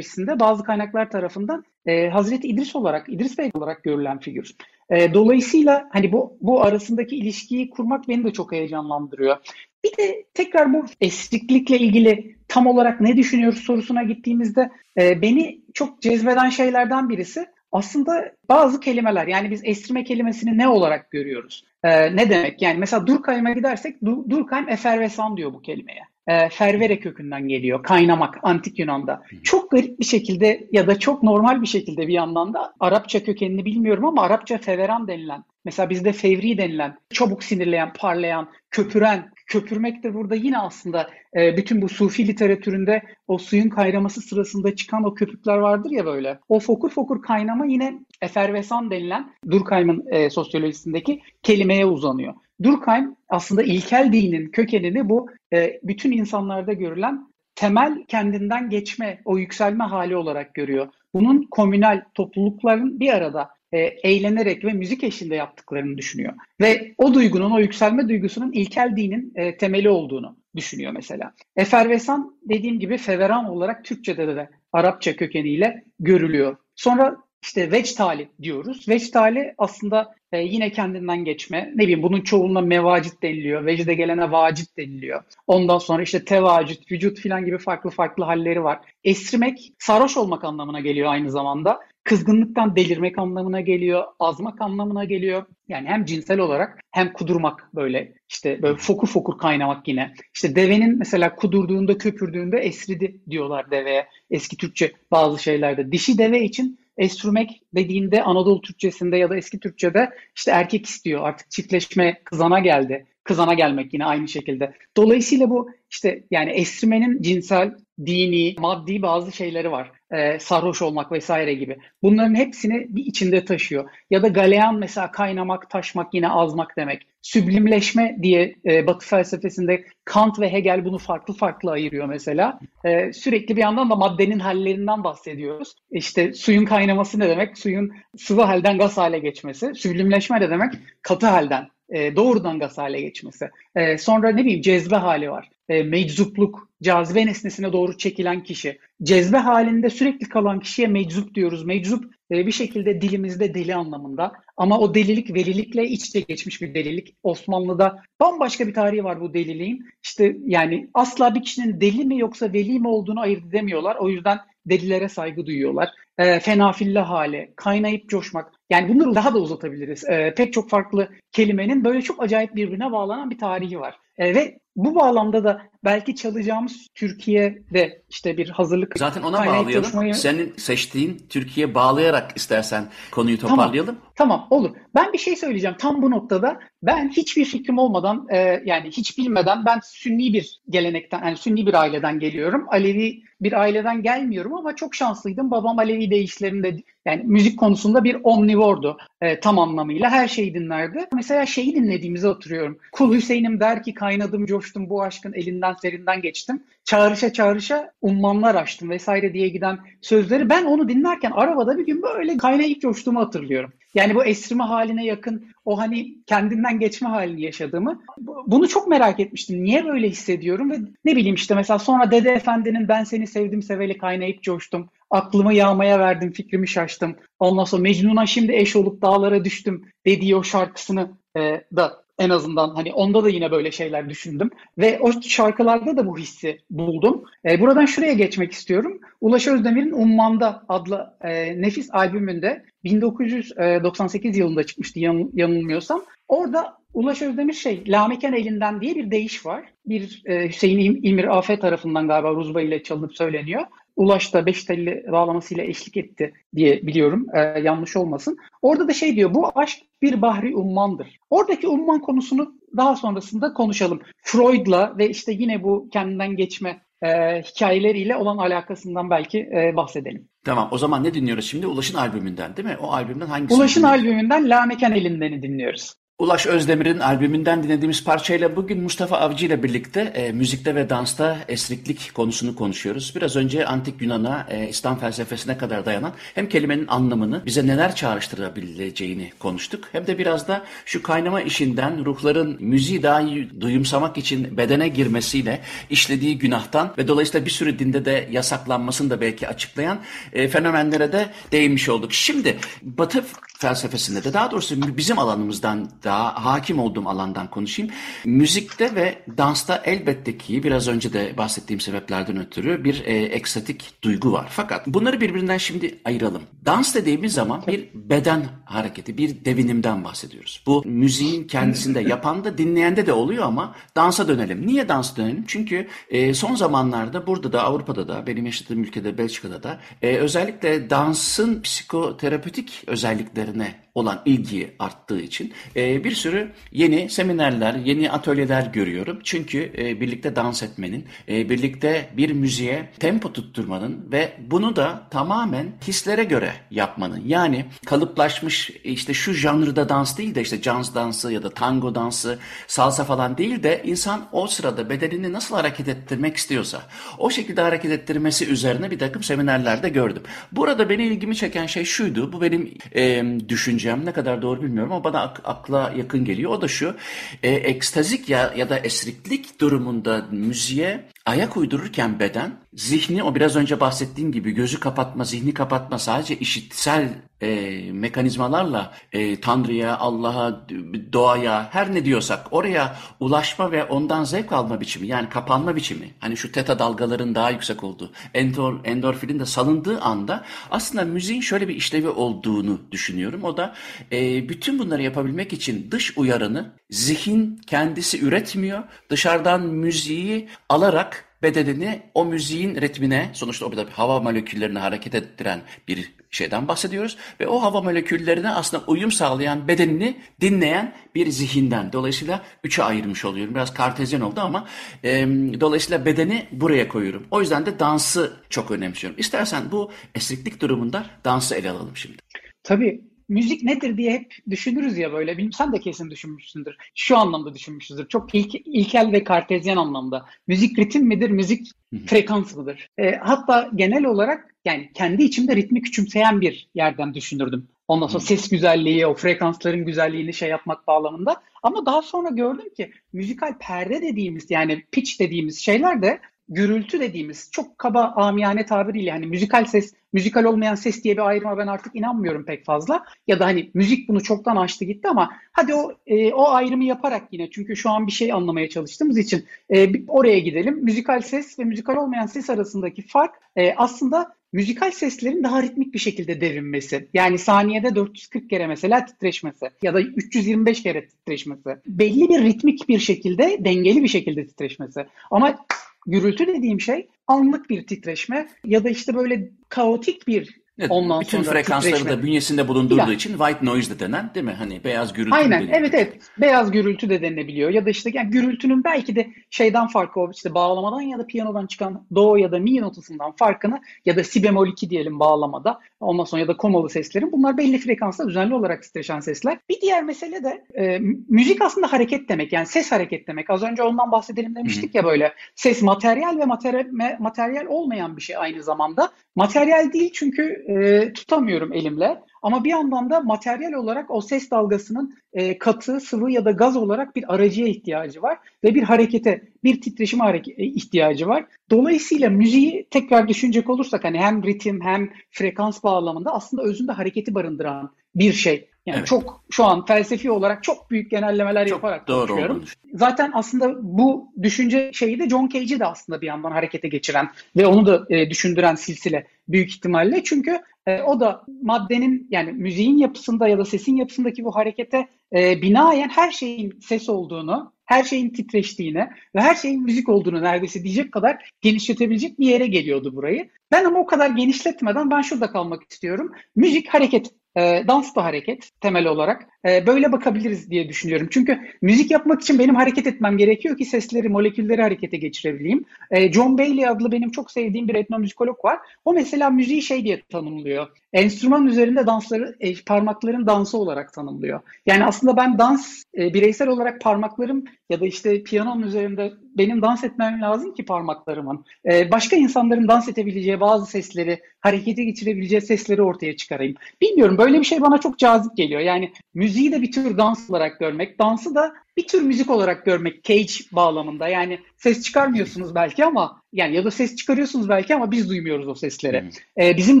[0.18, 4.54] mitolojisinde bazı kaynaklar tarafından e, Hazreti İdris olarak, İdris Bey olarak görülen figür.
[4.90, 9.36] E, dolayısıyla hani bu bu arasındaki ilişkiyi kurmak beni de çok heyecanlandırıyor.
[9.84, 16.02] Bir de tekrar bu esriklikle ilgili tam olarak ne düşünüyoruz sorusuna gittiğimizde e, beni çok
[16.02, 21.64] cezbeden şeylerden birisi aslında bazı kelimeler yani biz esrime kelimesini ne olarak görüyoruz?
[21.84, 22.62] Ee, ne demek?
[22.62, 27.82] Yani mesela Durkheim'e gidersek Durkheim efervesan diyor bu kelimeye e, fervere kökünden geliyor.
[27.82, 29.22] Kaynamak antik Yunan'da.
[29.42, 33.64] Çok garip bir şekilde ya da çok normal bir şekilde bir yandan da Arapça kökenini
[33.64, 40.14] bilmiyorum ama Arapça feveran denilen mesela bizde fevri denilen çabuk sinirleyen, parlayan, köpüren, köpürmek de
[40.14, 45.56] burada yine aslında e, bütün bu sufi literatüründe o suyun kaynaması sırasında çıkan o köpükler
[45.56, 46.38] vardır ya böyle.
[46.48, 52.34] O fokur fokur kaynama yine efervesan denilen Durkheim'in e, sosyolojisindeki kelimeye uzanıyor.
[52.62, 59.84] Durkheim aslında ilkel dinin kökenini bu e, bütün insanlarda görülen temel kendinden geçme, o yükselme
[59.84, 60.88] hali olarak görüyor.
[61.14, 66.32] Bunun komünal toplulukların bir arada e, eğlenerek ve müzik eşliğinde yaptıklarını düşünüyor.
[66.60, 71.32] Ve o duygunun, o yükselme duygusunun ilkel dinin e, temeli olduğunu düşünüyor mesela.
[71.56, 76.56] Efervesan dediğim gibi feveran olarak Türkçe'de de Arapça kökeniyle görülüyor.
[76.74, 78.88] Sonra işte vectali diyoruz.
[78.88, 81.72] Vectali aslında e, yine kendinden geçme.
[81.74, 83.66] Ne bileyim bunun çoğuluna mevacit deniliyor.
[83.66, 85.22] Vecde gelene vacit deniliyor.
[85.46, 88.78] Ondan sonra işte tevacit, vücut filan gibi farklı farklı halleri var.
[89.04, 91.80] Esrimek, sarhoş olmak anlamına geliyor aynı zamanda.
[92.04, 95.46] Kızgınlıktan delirmek anlamına geliyor, azmak anlamına geliyor.
[95.68, 100.14] Yani hem cinsel olarak hem kudurmak böyle işte böyle fokur fokur kaynamak yine.
[100.34, 104.06] İşte devenin mesela kudurduğunda köpürdüğünde esridi diyorlar deveye.
[104.30, 105.92] Eski Türkçe bazı şeylerde.
[105.92, 111.28] Dişi deve için Esürmek dediğinde Anadolu Türkçesinde ya da eski Türkçede işte erkek istiyor.
[111.28, 113.06] Artık çiftleşme kızana geldi.
[113.24, 114.74] Kızana gelmek yine aynı şekilde.
[114.96, 117.74] Dolayısıyla bu işte yani esirmenin cinsel,
[118.06, 119.92] dini, maddi bazı şeyleri var.
[120.12, 121.78] Ee, sarhoş olmak vesaire gibi.
[122.02, 123.90] Bunların hepsini bir içinde taşıyor.
[124.10, 127.06] Ya da galeyan mesela kaynamak, taşmak yine azmak demek.
[127.22, 132.60] Süblimleşme diye e, Batı felsefesinde Kant ve Hegel bunu farklı farklı ayırıyor mesela.
[132.84, 135.74] E, sürekli bir yandan da maddenin hallerinden bahsediyoruz.
[135.90, 137.58] İşte suyun kaynaması ne demek?
[137.58, 139.74] Suyun sıvı halden gaz hale geçmesi.
[139.74, 140.72] Süblimleşme ne demek?
[141.02, 143.50] Katı halden e, doğrudan gaz hale geçmesi.
[143.76, 145.50] E, sonra ne bileyim cezbe hali var.
[145.68, 148.78] E, meczupluk, cazibe nesnesine doğru çekilen kişi.
[149.02, 151.64] Cezbe halinde sürekli kalan kişiye meczup diyoruz.
[151.64, 154.32] Meczup e, bir şekilde dilimizde deli anlamında.
[154.56, 157.16] Ama o delilik velilikle iç içe geçmiş bir delilik.
[157.22, 159.86] Osmanlı'da bambaşka bir tarihi var bu deliliğin.
[160.02, 163.96] İşte yani asla bir kişinin deli mi yoksa veli mi olduğunu ayırt edemiyorlar.
[163.96, 165.88] O yüzden delilere saygı duyuyorlar.
[166.18, 168.52] E, fenafille hali, kaynayıp coşmak.
[168.70, 170.04] Yani bunları daha da uzatabiliriz.
[170.04, 173.98] E, pek çok farklı kelimenin böyle çok acayip birbirine bağlanan bir tarihi var.
[174.18, 179.82] E, ve bu bağlamda da belki çalacağımız Türkiye'de işte bir hazırlık Zaten ona bağlayalım.
[179.82, 180.14] Coşmayı...
[180.14, 183.98] Senin seçtiğin Türkiye bağlayarak istersen konuyu toparlayalım.
[184.14, 184.76] Tamam, tamam olur.
[184.94, 186.58] Ben bir şey söyleyeceğim tam bu noktada.
[186.82, 191.74] Ben hiçbir fikrim olmadan e, yani hiç bilmeden ben Sünni bir gelenekten yani Sünni bir
[191.74, 192.66] aileden geliyorum.
[192.70, 195.50] Alevi bir aileden gelmiyorum ama çok şanslıydım.
[195.50, 200.10] Babam Alevi değişlerinde yani müzik konusunda bir omnivordu e, tam anlamıyla.
[200.10, 201.06] Her şeyi dinlerdi.
[201.14, 202.78] Mesela şeyi dinlediğimizi hatırlıyorum.
[202.92, 206.62] Kul Hüseyin'im der ki kaynadım coştum bu aşkın elinden serinden geçtim.
[206.84, 210.48] Çağrışa çağrışa ummanlar açtım vesaire diye giden sözleri.
[210.48, 213.72] Ben onu dinlerken arabada bir gün böyle kaynayıp coştuğumu hatırlıyorum.
[213.94, 218.02] Yani bu esrime haline yakın o hani kendinden geçme halini yaşadığımı.
[218.46, 219.64] Bunu çok merak etmiştim.
[219.64, 223.98] Niye böyle hissediyorum ve ne bileyim işte mesela sonra Dede Efendi'nin ben seni sevdim seveli
[223.98, 224.88] kaynayıp coştum.
[225.14, 227.16] Aklımı yağmaya verdim, fikrimi şaştım.
[227.38, 232.74] Ondan sonra Mecnun'a şimdi eş olup dağlara düştüm dediği o şarkısını e, da en azından
[232.74, 234.50] hani onda da yine böyle şeyler düşündüm.
[234.78, 237.24] Ve o şarkılarda da bu hissi buldum.
[237.44, 239.00] E, buradan şuraya geçmek istiyorum.
[239.20, 246.04] Ulaş Özdemir'in Ummanda adlı e, nefis albümünde 1998 yılında çıkmıştı yan, yanılmıyorsam.
[246.28, 249.64] Orada Ulaş Özdemir şey, Lameken elinden diye bir deyiş var.
[249.86, 253.62] Bir e, Hüseyin İmir Afet tarafından galiba Ruzba ile çalınıp söyleniyor.
[253.96, 257.26] Ulaş da beş telli bağlamasıyla eşlik etti diye biliyorum.
[257.34, 258.38] E, yanlış olmasın.
[258.62, 261.18] Orada da şey diyor, bu aşk bir bahri ummandır.
[261.30, 264.00] Oradaki umman konusunu daha sonrasında konuşalım.
[264.22, 270.28] Freud'la ve işte yine bu kendinden geçme e, hikayeleriyle olan alakasından belki e, bahsedelim.
[270.44, 271.66] Tamam o zaman ne dinliyoruz şimdi?
[271.66, 272.76] Ulaş'ın albümünden değil mi?
[272.80, 273.54] O albümden hangisi?
[273.54, 275.94] Ulaş'ın albümünden La Mekan Elinden'i dinliyoruz.
[276.18, 282.14] Ulaş Özdemir'in albümünden dinlediğimiz parçayla bugün Mustafa Avcı ile birlikte e, müzikte ve dansta esriklik
[282.14, 283.12] konusunu konuşuyoruz.
[283.16, 289.32] Biraz önce antik Yunan'a, e, İslam felsefesine kadar dayanan hem kelimenin anlamını, bize neler çağrıştırabileceğini
[289.38, 289.84] konuştuk.
[289.92, 295.60] Hem de biraz da şu kaynama işinden ruhların müziği daha iyi duyumsamak için bedene girmesiyle
[295.90, 299.98] işlediği günahtan ve dolayısıyla bir sürü dinde de yasaklanmasını da belki açıklayan
[300.32, 302.12] e, fenomenlere de değinmiş olduk.
[302.12, 303.24] Şimdi Batı
[303.58, 307.92] felsefesinde de daha doğrusu bizim alanımızdan daha hakim olduğum alandan konuşayım.
[308.24, 314.32] Müzikte ve dansta elbette ki biraz önce de bahsettiğim sebeplerden ötürü bir e, ekstatik duygu
[314.32, 314.46] var.
[314.50, 316.42] Fakat bunları birbirinden şimdi ayıralım.
[316.64, 320.62] Dans dediğimiz zaman bir beden hareketi, bir devinimden bahsediyoruz.
[320.66, 324.66] Bu müziğin kendisinde yapan da dinleyende de oluyor ama dansa dönelim.
[324.66, 325.44] Niye dans dönelim?
[325.46, 330.90] Çünkü e, son zamanlarda burada da Avrupa'da da benim yaşadığım ülkede Belçika'da da e, özellikle
[330.90, 339.18] dansın psikoterapötik özelliklerine olan ilgi arttığı için e, bir sürü yeni seminerler, yeni atölyeler görüyorum.
[339.24, 345.66] Çünkü e, birlikte dans etmenin, e, birlikte bir müziğe tempo tutturmanın ve bunu da tamamen
[345.86, 347.22] hislere göre yapmanın.
[347.26, 352.38] Yani kalıplaşmış işte şu janrda dans değil de işte jazz dansı ya da tango dansı,
[352.66, 356.82] salsa falan değil de insan o sırada bedenini nasıl hareket ettirmek istiyorsa
[357.18, 360.22] o şekilde hareket ettirmesi üzerine bir takım seminerlerde gördüm.
[360.52, 362.32] Burada beni ilgimi çeken şey şuydu.
[362.32, 364.06] Bu benim e, düşüncem söyleyeceğim.
[364.06, 366.50] Ne kadar doğru bilmiyorum ama bana ak- akla yakın geliyor.
[366.50, 366.96] O da şu.
[367.42, 373.80] E, ekstazik ya, ya da esriklik durumunda müziğe ayak uydururken beden zihni o biraz önce
[373.80, 377.08] bahsettiğim gibi gözü kapatma, zihni kapatma sadece işitsel
[377.40, 380.66] e, mekanizmalarla e, Tanrı'ya, Allah'a,
[381.12, 386.10] doğaya her ne diyorsak oraya ulaşma ve ondan zevk alma biçimi yani kapanma biçimi.
[386.20, 391.68] Hani şu teta dalgaların daha yüksek olduğu, endor, endorfinin de salındığı anda aslında müziğin şöyle
[391.68, 393.44] bir işlevi olduğunu düşünüyorum.
[393.44, 393.74] O da
[394.12, 398.82] e, bütün bunları yapabilmek için dış uyarını zihin kendisi üretmiyor.
[399.10, 401.13] Dışarıdan müziği alarak
[401.44, 407.48] bedenini o müziğin ritmine sonuçta o bir hava moleküllerini hareket ettiren bir şeyden bahsediyoruz ve
[407.48, 411.92] o hava moleküllerine aslında uyum sağlayan bedenini dinleyen bir zihinden.
[411.92, 413.54] Dolayısıyla üçe ayırmış oluyorum.
[413.54, 414.66] Biraz kartezyen oldu ama
[415.04, 415.26] e,
[415.60, 417.26] dolayısıyla bedeni buraya koyuyorum.
[417.30, 419.20] O yüzden de dansı çok önemsiyorum.
[419.20, 422.16] İstersen bu esriklik durumunda dansı ele alalım şimdi.
[422.62, 425.32] Tabii müzik nedir diye hep düşünürüz ya böyle.
[425.32, 426.76] Bilmiyorum sen de kesin düşünmüşsündür.
[426.94, 428.08] Şu anlamda düşünmüşsündür.
[428.08, 430.26] Çok ilk, ilkel ve kartezyen anlamda.
[430.46, 431.70] Müzik ritim midir, müzik
[432.06, 432.88] frekans mıdır?
[432.98, 437.68] E, hatta genel olarak yani kendi içimde ritmi küçümseyen bir yerden düşünürdüm.
[437.88, 441.42] Ondan sonra ses güzelliği, o frekansların güzelliğini şey yapmak bağlamında.
[441.62, 447.50] Ama daha sonra gördüm ki müzikal perde dediğimiz yani pitch dediğimiz şeyler de gürültü dediğimiz
[447.52, 451.96] çok kaba amiyane tabiriyle hani müzikal ses, müzikal olmayan ses diye bir ayrıma ben artık
[451.96, 453.04] inanmıyorum pek fazla.
[453.26, 457.22] Ya da hani müzik bunu çoktan açtı gitti ama hadi o e, o ayrımı yaparak
[457.32, 460.84] yine çünkü şu an bir şey anlamaya çalıştığımız için e, oraya gidelim.
[460.84, 465.98] Müzikal ses ve müzikal olmayan ses arasındaki fark e, aslında müzikal seslerin daha ritmik bir
[465.98, 467.08] şekilde devinmesi.
[467.14, 471.76] Yani saniyede 440 kere mesela titreşmesi ya da 325 kere titreşmesi.
[471.86, 475.06] Belli bir ritmik bir şekilde, dengeli bir şekilde titreşmesi.
[475.30, 475.66] Ama
[476.06, 481.42] gürültü dediğim şey anlık bir titreşme ya da işte böyle kaotik bir Evet, Ondan bütün
[481.42, 482.18] sonra frekansları titreşme.
[482.18, 483.12] da bünyesinde bulundurduğu ya.
[483.12, 484.52] için white noise de denen değil mi?
[484.52, 485.78] Hani beyaz gürültü Aynen deniyor.
[485.78, 490.20] evet evet beyaz gürültü de denilebiliyor ya da işte yani gürültünün belki de şeyden farkı
[490.20, 494.24] o işte bağlamadan ya da piyanodan çıkan do ya da mi notasından farkını ya da
[494.24, 498.54] si bemol 2 diyelim bağlamada ondan sonra ya da komalı seslerin bunlar belli frekansta düzenli
[498.54, 499.58] olarak titreşen sesler.
[499.70, 503.50] Bir diğer mesele de e, müzik aslında hareket demek yani ses hareket demek.
[503.50, 504.96] Az önce ondan bahsedelim demiştik Hı-hı.
[504.96, 506.86] ya böyle ses materyal ve materyal,
[507.18, 509.10] materyal olmayan bir şey aynı zamanda.
[509.36, 512.22] Materyal değil çünkü e, tutamıyorum elimle.
[512.42, 516.76] Ama bir yandan da materyal olarak o ses dalgasının e, katı, sıvı ya da gaz
[516.76, 521.46] olarak bir aracıya ihtiyacı var ve bir harekete, bir titreşime hareket, e, ihtiyacı var.
[521.70, 527.90] Dolayısıyla müziği tekrar düşünecek olursak hani hem ritim hem frekans bağlamında aslında özünde hareketi barındıran
[528.14, 528.68] bir şey.
[528.86, 529.06] Yani evet.
[529.06, 532.64] çok şu an felsefi olarak çok büyük genellemeler çok yaparak doğru konuşuyorum.
[532.94, 537.66] Zaten aslında bu düşünce şeyi de John Cage'i de aslında bir yandan harekete geçiren ve
[537.66, 540.24] onu da e, düşündüren silsile büyük ihtimalle.
[540.24, 545.62] Çünkü e, o da maddenin yani müziğin yapısında ya da sesin yapısındaki bu harekete e,
[545.62, 551.12] binaen her şeyin ses olduğunu, her şeyin titreştiğini ve her şeyin müzik olduğunu neredeyse diyecek
[551.12, 553.48] kadar genişletebilecek bir yere geliyordu burayı.
[553.70, 556.32] Ben ama o kadar genişletmeden ben şurada kalmak istiyorum.
[556.56, 559.46] Müzik hareket e, dans da hareket temel olarak.
[559.68, 561.28] E, böyle bakabiliriz diye düşünüyorum.
[561.30, 565.84] Çünkü müzik yapmak için benim hareket etmem gerekiyor ki sesleri, molekülleri harekete geçirebileyim.
[566.10, 568.78] E, John Bailey adlı benim çok sevdiğim bir etnomüzikolog var.
[569.04, 570.86] O mesela müziği şey diye tanımlıyor.
[571.12, 574.60] Enstrüman üzerinde dansları, e, parmakların dansı olarak tanımlıyor.
[574.86, 580.04] Yani aslında ben dans, e, bireysel olarak parmaklarım ya da işte piyanonun üzerinde benim dans
[580.04, 581.64] etmem lazım ki parmaklarımın.
[581.90, 586.74] E, başka insanların dans edebileceği bazı sesleri, harekete geçirebileceği sesleri ortaya çıkarayım.
[587.00, 588.80] Bilmiyorum böyle bir şey bana çok cazip geliyor.
[588.80, 593.24] Yani müziği de bir tür dans olarak görmek, dansı da bir tür müzik olarak görmek
[593.24, 594.28] cage bağlamında.
[594.28, 598.74] Yani ses çıkarmıyorsunuz belki ama yani ya da ses çıkarıyorsunuz belki ama biz duymuyoruz o
[598.74, 599.20] sesleri.
[599.20, 599.64] Hmm.
[599.64, 600.00] Ee, bizim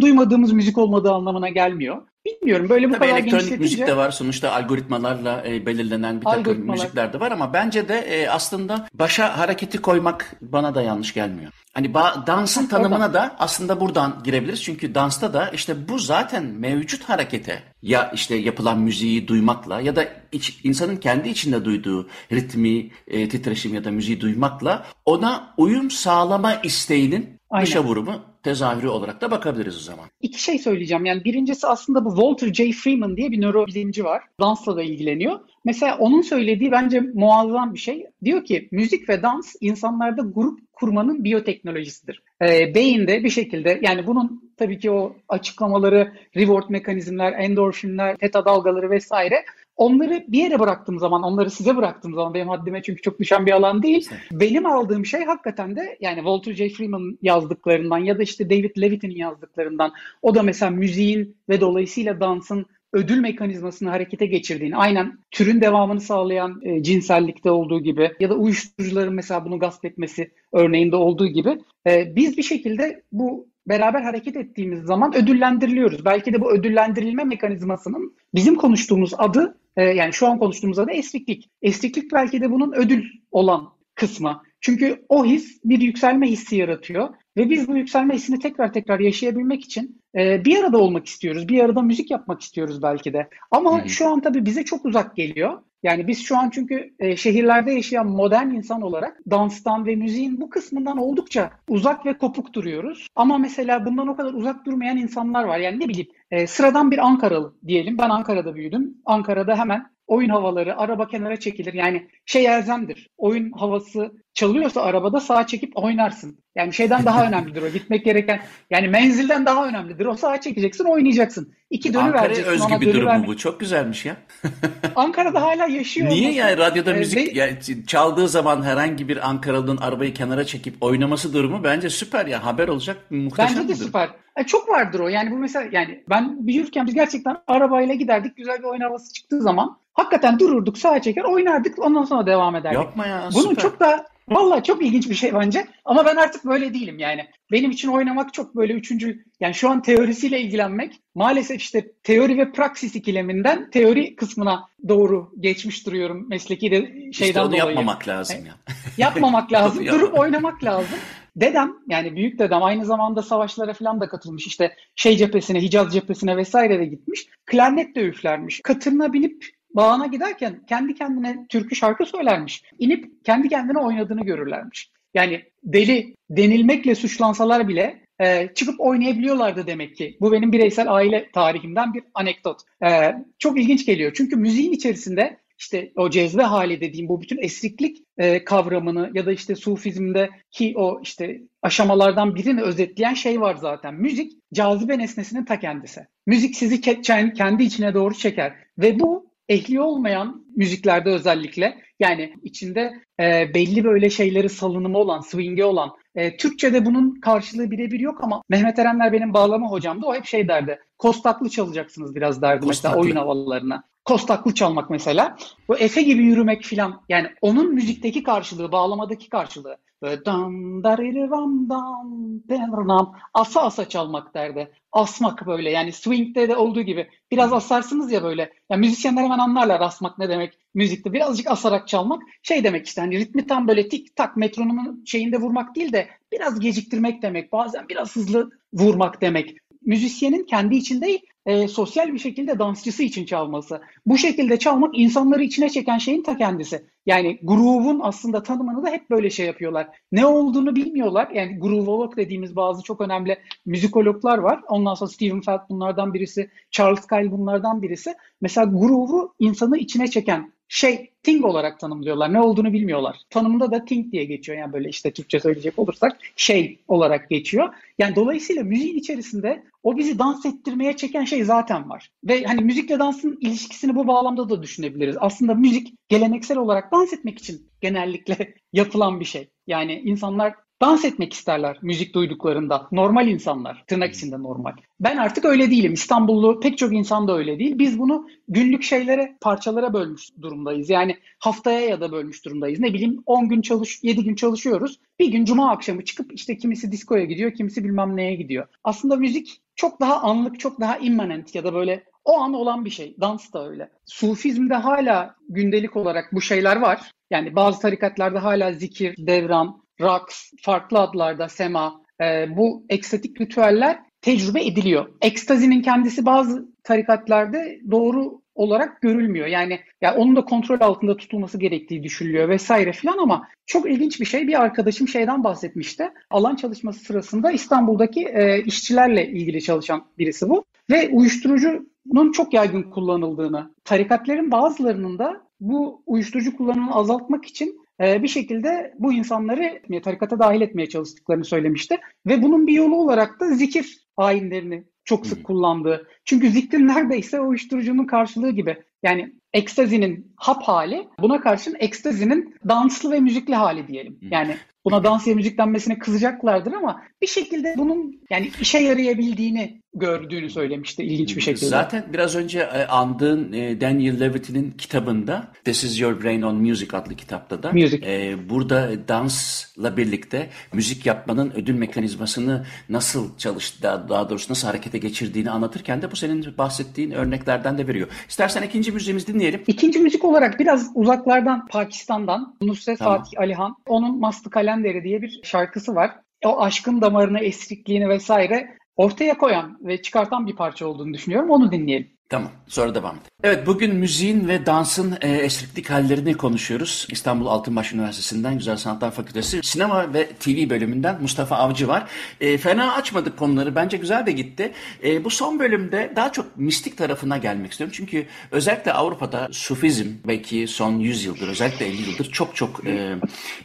[0.00, 2.02] duymadığımız müzik olmadığı anlamına gelmiyor.
[2.26, 6.70] Bilmiyorum böyle bu Tabii kadar elektronik müzik de var sonuçta algoritmalarla e, belirlenen bir takım
[6.70, 11.52] müzikler de var ama bence de e, aslında başa hareketi koymak bana da yanlış gelmiyor.
[11.74, 14.62] Hani ba- dansın tanımına da aslında buradan girebiliriz.
[14.62, 20.08] Çünkü dansta da işte bu zaten mevcut harekete ya işte yapılan müziği duymakla ya da
[20.32, 26.54] iç, insanın kendi içinde duyduğu ritmi, e, titreşim ya da müziği duymakla ona uyum sağlama
[26.54, 27.66] isteğinin Aynen.
[27.66, 30.04] dışa vurumu tezahürü olarak da bakabiliriz o zaman.
[30.20, 31.04] İki şey söyleyeceğim.
[31.04, 32.72] Yani birincisi aslında bu Walter J.
[32.72, 34.22] Freeman diye bir nörobilimci var.
[34.40, 35.40] Dansla da ilgileniyor.
[35.64, 38.06] Mesela onun söylediği bence muazzam bir şey.
[38.24, 42.22] Diyor ki müzik ve dans insanlarda grup kurmanın biyoteknolojisidir.
[42.42, 48.90] E, beyinde bir şekilde yani bunun tabii ki o açıklamaları, reward mekanizmler, endorfinler, teta dalgaları
[48.90, 49.44] vesaire
[49.76, 53.52] Onları bir yere bıraktığım zaman, onları size bıraktığım zaman benim haddime çünkü çok düşen bir
[53.52, 54.08] alan değil.
[54.32, 56.68] Benim aldığım şey hakikaten de yani Walter J.
[56.68, 62.66] Freeman yazdıklarından ya da işte David Levitt'in yazdıklarından o da mesela müziğin ve dolayısıyla dansın
[62.94, 69.14] ödül mekanizmasını harekete geçirdiğini, aynen türün devamını sağlayan e, cinsellikte olduğu gibi ya da uyuşturucuların
[69.14, 74.82] mesela bunu gasp etmesi örneğinde olduğu gibi e, biz bir şekilde bu beraber hareket ettiğimiz
[74.82, 76.04] zaman ödüllendiriliyoruz.
[76.04, 81.50] Belki de bu ödüllendirilme mekanizmasının bizim konuştuğumuz adı e, yani şu an konuştuğumuz adı esriklik.
[81.62, 84.42] Esriklik belki de bunun ödül olan kısmı.
[84.60, 89.64] Çünkü o his bir yükselme hissi yaratıyor ve biz bu yükselme hissini tekrar tekrar yaşayabilmek
[89.64, 91.48] için e, bir arada olmak istiyoruz.
[91.48, 93.28] Bir arada müzik yapmak istiyoruz belki de.
[93.50, 93.88] Ama Hı-hı.
[93.88, 95.58] şu an tabii bize çok uzak geliyor.
[95.82, 100.50] Yani biz şu an çünkü e, şehirlerde yaşayan modern insan olarak danstan ve müziğin bu
[100.50, 103.06] kısmından oldukça uzak ve kopuk duruyoruz.
[103.14, 105.58] Ama mesela bundan o kadar uzak durmayan insanlar var.
[105.58, 107.98] Yani ne bileyim e, sıradan bir Ankaralı diyelim.
[107.98, 108.94] Ben Ankara'da büyüdüm.
[109.04, 111.74] Ankara'da hemen oyun havaları, araba kenara çekilir.
[111.74, 113.10] Yani şey elzemdir.
[113.18, 116.38] Oyun havası çalıyorsa arabada sağa çekip oynarsın.
[116.56, 117.68] Yani şeyden daha önemlidir o.
[117.68, 120.06] Gitmek gereken yani menzilden daha önemlidir.
[120.06, 121.52] O sağa çekeceksin, oynayacaksın.
[121.70, 122.52] İki dönü Ankara'ya vereceksin.
[122.52, 123.36] özgü ona bir durum verme- bu.
[123.36, 124.16] Çok güzelmiş ya.
[124.96, 126.08] Ankara'da hala yaşıyor.
[126.08, 130.74] Niye olması- yani radyoda Ee, müzik yani çaldığı zaman herhangi bir Ankaralı'nın arabayı kenara çekip
[130.82, 132.44] oynaması durumu bence süper ya.
[132.44, 133.86] Haber olacak muhteşem Bence de bir durum.
[133.86, 134.08] süper.
[134.36, 135.08] E, çok vardır o.
[135.08, 138.36] Yani bu mesela yani ben büyürken biz gerçekten arabayla giderdik.
[138.36, 141.78] Güzel bir oyun havası çıktığı zaman hakikaten dururduk, sağa çeker, oynardık.
[141.78, 142.78] Ondan sonra devam ederdik.
[142.78, 143.62] Yapma ya Bunun süper.
[143.62, 145.66] çok da Vallahi çok ilginç bir şey bence.
[145.84, 147.26] Ama ben artık böyle değilim yani.
[147.52, 152.52] Benim için oynamak çok böyle üçüncü, yani şu an teorisiyle ilgilenmek maalesef işte teori ve
[152.52, 156.76] praksis ikileminden teori kısmına doğru geçmiş duruyorum mesleki de
[157.12, 157.64] şeyden İşte onu dolayı.
[157.64, 158.54] yapmamak lazım ya.
[158.98, 160.98] Yapmamak lazım, durup oynamak lazım.
[161.36, 164.46] Dedem yani büyük dedem aynı zamanda savaşlara falan da katılmış.
[164.46, 167.26] İşte şey cephesine, Hicaz cephesine vesaire de gitmiş.
[167.46, 168.60] Klarnet de üflermiş.
[168.62, 172.62] Katırına binip bağına giderken kendi kendine türkü şarkı söylermiş.
[172.78, 174.90] İnip kendi kendine oynadığını görürlermiş.
[175.14, 180.16] Yani deli denilmekle suçlansalar bile e, çıkıp oynayabiliyorlardı demek ki.
[180.20, 182.60] Bu benim bireysel aile tarihimden bir anekdot.
[182.84, 184.12] E, çok ilginç geliyor.
[184.14, 189.32] Çünkü müziğin içerisinde işte o cezve hali dediğim bu bütün esriklik e, kavramını ya da
[189.32, 193.94] işte sufizmde ki o işte aşamalardan birini özetleyen şey var zaten.
[193.94, 196.06] Müzik cazibe nesnesinin ta kendisi.
[196.26, 202.92] Müzik sizi ke- kendi içine doğru çeker ve bu ehli olmayan müziklerde özellikle yani içinde
[203.20, 208.42] e, belli böyle şeyleri salınımı olan, swing'i olan e, Türkçe'de bunun karşılığı birebir yok ama
[208.48, 210.06] Mehmet Erenler benim bağlama hocamdı.
[210.06, 210.78] O hep şey derdi.
[210.98, 212.96] Kostaklı çalacaksınız biraz derdi Kostaklı.
[212.96, 213.82] mesela oyun havalarına.
[214.04, 215.36] Kostaklı çalmak mesela.
[215.68, 217.02] Bu Efe gibi yürümek filan.
[217.08, 219.76] Yani onun müzikteki karşılığı, bağlamadaki karşılığı.
[220.02, 222.08] Dam daririram dam
[222.48, 224.72] denram asa asa çalmak derdi.
[224.92, 227.08] Asmak böyle yani swing'de de olduğu gibi.
[227.30, 228.52] Biraz asarsınız ya böyle.
[228.70, 231.12] Ya müzisyenler hemen anlarlar asmak ne demek müzikte.
[231.12, 235.76] Birazcık asarak çalmak şey demek işte hani ritmi tam böyle tik tak metronomun şeyinde vurmak
[235.76, 237.52] değil de biraz geciktirmek demek.
[237.52, 239.56] Bazen biraz hızlı vurmak demek.
[239.84, 243.80] Müzisyenin kendi için değil e, sosyal bir şekilde dansçısı için çalması.
[244.06, 246.84] Bu şekilde çalmak insanları içine çeken şeyin ta kendisi.
[247.06, 249.88] Yani groove'un aslında tanımını da hep böyle şey yapıyorlar.
[250.12, 251.30] Ne olduğunu bilmiyorlar.
[251.34, 254.60] Yani grooveolog dediğimiz bazı çok önemli müzikologlar var.
[254.68, 258.14] Ondan sonra Stephen Feld bunlardan birisi, Charles Kyle bunlardan birisi.
[258.40, 262.32] Mesela groove'u insanı içine çeken şey thing olarak tanımlıyorlar.
[262.32, 263.16] Ne olduğunu bilmiyorlar.
[263.30, 264.58] Tanımında da thing diye geçiyor.
[264.58, 267.74] Yani böyle işte Türkçe söyleyecek olursak şey olarak geçiyor.
[267.98, 272.10] Yani dolayısıyla müziğin içerisinde o bizi dans ettirmeye çeken şey zaten var.
[272.24, 275.16] Ve hani müzikle dansın ilişkisini bu bağlamda da düşünebiliriz.
[275.20, 279.48] Aslında müzik geleneksel olarak dans etmek için genellikle yapılan bir şey.
[279.66, 282.88] Yani insanlar dans etmek isterler müzik duyduklarında.
[282.92, 283.84] Normal insanlar.
[283.86, 284.72] Tırnak içinde normal.
[285.00, 285.92] Ben artık öyle değilim.
[285.92, 287.78] İstanbullu pek çok insan da öyle değil.
[287.78, 290.90] Biz bunu günlük şeylere, parçalara bölmüş durumdayız.
[290.90, 292.80] Yani haftaya ya da bölmüş durumdayız.
[292.80, 295.00] Ne bileyim 10 gün çalış, 7 gün çalışıyoruz.
[295.18, 298.66] Bir gün cuma akşamı çıkıp işte kimisi diskoya gidiyor, kimisi bilmem neye gidiyor.
[298.84, 302.90] Aslında müzik çok daha anlık, çok daha immanent ya da böyle o an olan bir
[302.90, 303.16] şey.
[303.20, 303.90] Dans da öyle.
[304.04, 307.10] Sufizmde hala gündelik olarak bu şeyler var.
[307.30, 314.64] Yani bazı tarikatlarda hala zikir, devran, raks, farklı adlarda sema, e, bu ekstatik ritüeller tecrübe
[314.64, 315.08] ediliyor.
[315.22, 317.58] Ekstazinin kendisi bazı tarikatlarda
[317.90, 319.46] doğru olarak görülmüyor.
[319.46, 324.24] Yani ya onun da kontrol altında tutulması gerektiği düşünülüyor vesaire filan ama çok ilginç bir
[324.24, 324.48] şey.
[324.48, 326.10] Bir arkadaşım şeyden bahsetmişti.
[326.30, 330.64] Alan çalışması sırasında İstanbul'daki e, işçilerle ilgili çalışan birisi bu.
[330.90, 338.94] Ve uyuşturucunun çok yaygın kullanıldığını, tarikatların bazılarının da bu uyuşturucu kullanımını azaltmak için bir şekilde
[338.98, 341.98] bu insanları tarikata dahil etmeye çalıştıklarını söylemişti.
[342.26, 346.08] Ve bunun bir yolu olarak da zikir ayinlerini çok sık kullandığı.
[346.24, 348.82] Çünkü zikir neredeyse uyuşturucunun karşılığı gibi.
[349.02, 354.18] Yani ekstazinin hap hali buna karşın ekstazinin danslı ve müzikli hali diyelim.
[354.22, 361.02] Yani buna dans müzik denmesine kızacaklardır ama bir şekilde bunun yani işe yarayabildiğini gördüğünü söylemişti
[361.02, 361.66] ilginç bir şekilde.
[361.66, 366.96] Zaten biraz önce e, andığın e, Daniel Levitin'in kitabında This is Your Brain on Music
[366.96, 368.06] adlı kitapta da Music.
[368.06, 374.98] e, burada dansla birlikte müzik yapmanın ödül mekanizmasını nasıl çalıştı daha, daha doğrusu nasıl harekete
[374.98, 378.08] geçirdiğini anlatırken de bu senin bahsettiğin örneklerden de veriyor.
[378.28, 379.62] İstersen ikinci müziğimizi dinleyelim.
[379.66, 383.18] İkinci müzik olarak biraz uzaklardan Pakistan'dan Nusret Tamam.
[383.18, 386.10] Fatih Alihan onun Mastı Kalenderi diye bir şarkısı var.
[386.44, 391.50] O aşkın damarını, esrikliğini vesaire ortaya koyan ve çıkartan bir parça olduğunu düşünüyorum.
[391.50, 392.13] Onu dinleyelim.
[392.28, 392.50] Tamam.
[392.68, 393.30] Sonra devam edelim.
[393.42, 397.06] Evet bugün müziğin ve dansın e, esriklik hallerini konuşuyoruz.
[397.10, 402.06] İstanbul Altınbaş Üniversitesi'nden Güzel Sanatlar Fakültesi Sinema ve TV bölümünden Mustafa Avcı var.
[402.40, 403.74] E, fena açmadık konuları.
[403.74, 404.72] Bence güzel de gitti.
[405.04, 407.94] E, bu son bölümde daha çok mistik tarafına gelmek istiyorum.
[407.96, 413.14] Çünkü özellikle Avrupa'da sufizm belki son 100 yıldır özellikle 50 yıldır çok çok e,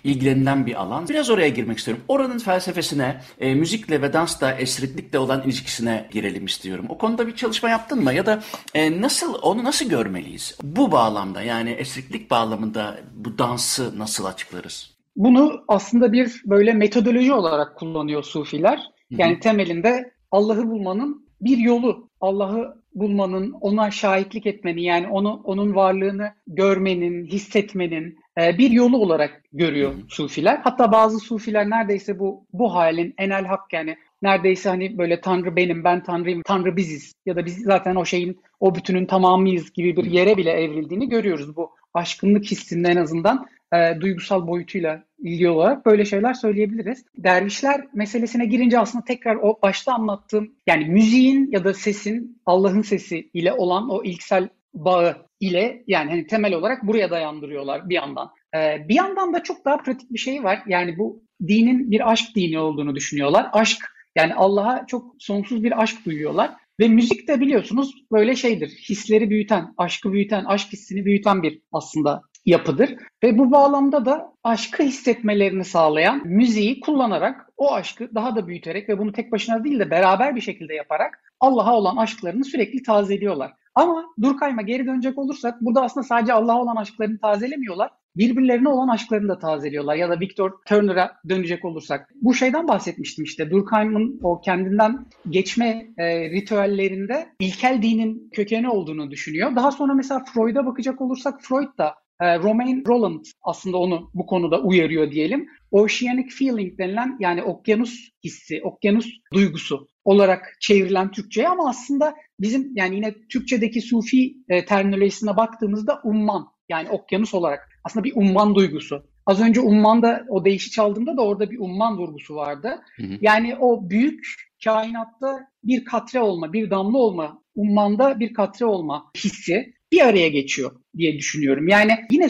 [0.04, 1.10] ilgilenilen bir alan.
[1.10, 2.04] Biraz oraya girmek istiyorum.
[2.08, 6.86] Oranın felsefesine, e, müzikle ve dansla esriklikle olan ilişkisine girelim istiyorum.
[6.90, 8.14] O konuda bir çalışma yaptın mı?
[8.14, 8.44] Ya da
[8.74, 10.58] e, nasıl onu nasıl görmeliyiz?
[10.64, 15.00] Bu bağlamda yani esriklik bağlamında bu dansı nasıl açıklarız?
[15.16, 18.80] Bunu aslında bir böyle metodoloji olarak kullanıyor sufiler.
[19.10, 19.40] Yani Hı-hı.
[19.40, 22.10] temelinde Allah'ı bulmanın bir yolu.
[22.22, 29.44] Allah'ı bulmanın, ona şahitlik etmenin yani onu onun varlığını görmenin, hissetmenin e, bir yolu olarak
[29.54, 30.10] görüyor Hı-hı.
[30.10, 30.60] sufiler.
[30.64, 35.84] Hatta bazı sufiler neredeyse bu bu halin enel hak yani neredeyse hani böyle Tanrı benim,
[35.84, 40.06] ben Tanrıyım, Tanrı biziz ya da biz zaten o şeyin, o bütünün tamamıyız gibi bir
[40.06, 41.56] yere bile evrildiğini görüyoruz.
[41.56, 47.06] Bu aşkınlık hissinin en azından e, duygusal boyutuyla ilgili olarak böyle şeyler söyleyebiliriz.
[47.18, 53.30] Dervişler meselesine girince aslında tekrar o başta anlattığım yani müziğin ya da sesin Allah'ın sesi
[53.34, 58.32] ile olan o ilksel bağı ile yani hani temel olarak buraya dayandırıyorlar bir yandan.
[58.56, 60.64] Ee, bir yandan da çok daha pratik bir şey var.
[60.68, 63.50] Yani bu dinin bir aşk dini olduğunu düşünüyorlar.
[63.54, 66.52] Aşk yani Allah'a çok sonsuz bir aşk duyuyorlar.
[66.80, 68.70] Ve müzik de biliyorsunuz böyle şeydir.
[68.90, 72.96] Hisleri büyüten, aşkı büyüten, aşk hissini büyüten bir aslında yapıdır.
[73.24, 79.00] Ve bu bağlamda da aşkı hissetmelerini sağlayan müziği kullanarak o aşkı daha da büyüterek ve
[79.00, 83.52] bunu tek başına değil de beraber bir şekilde yaparak Allah'a olan aşklarını sürekli tazeliyorlar.
[83.76, 89.30] Ama Durkheim'a geri dönecek olursak burada aslında sadece Allah'a olan aşklarını tazelemiyorlar birbirlerine olan aşklarını
[89.30, 89.96] da tazeliyorlar.
[89.96, 92.10] Ya da Victor Turner'a dönecek olursak.
[92.22, 93.50] Bu şeyden bahsetmiştim işte.
[93.50, 99.56] Durkheim'ın o kendinden geçme e, ritüellerinde ilkel dinin kökeni olduğunu düşünüyor.
[99.56, 104.62] Daha sonra mesela Freud'a bakacak olursak Freud da e, Romain Roland aslında onu bu konuda
[104.62, 105.48] uyarıyor diyelim.
[105.72, 112.96] Oceanic feeling denilen yani okyanus hissi, okyanus duygusu olarak çevrilen Türkçe'ye ama aslında bizim yani
[112.96, 119.04] yine Türkçedeki sufi e, terminolojisine baktığımızda umman yani okyanus olarak aslında bir umman duygusu.
[119.26, 122.82] Az önce ummanda o değişi çaldığımda da orada bir umman vurgusu vardı.
[122.96, 123.18] Hı hı.
[123.22, 129.74] Yani o büyük kainatta bir katre olma, bir damla olma, ummanda bir katre olma hissi
[129.92, 131.68] bir araya geçiyor diye düşünüyorum.
[131.68, 132.30] Yani yine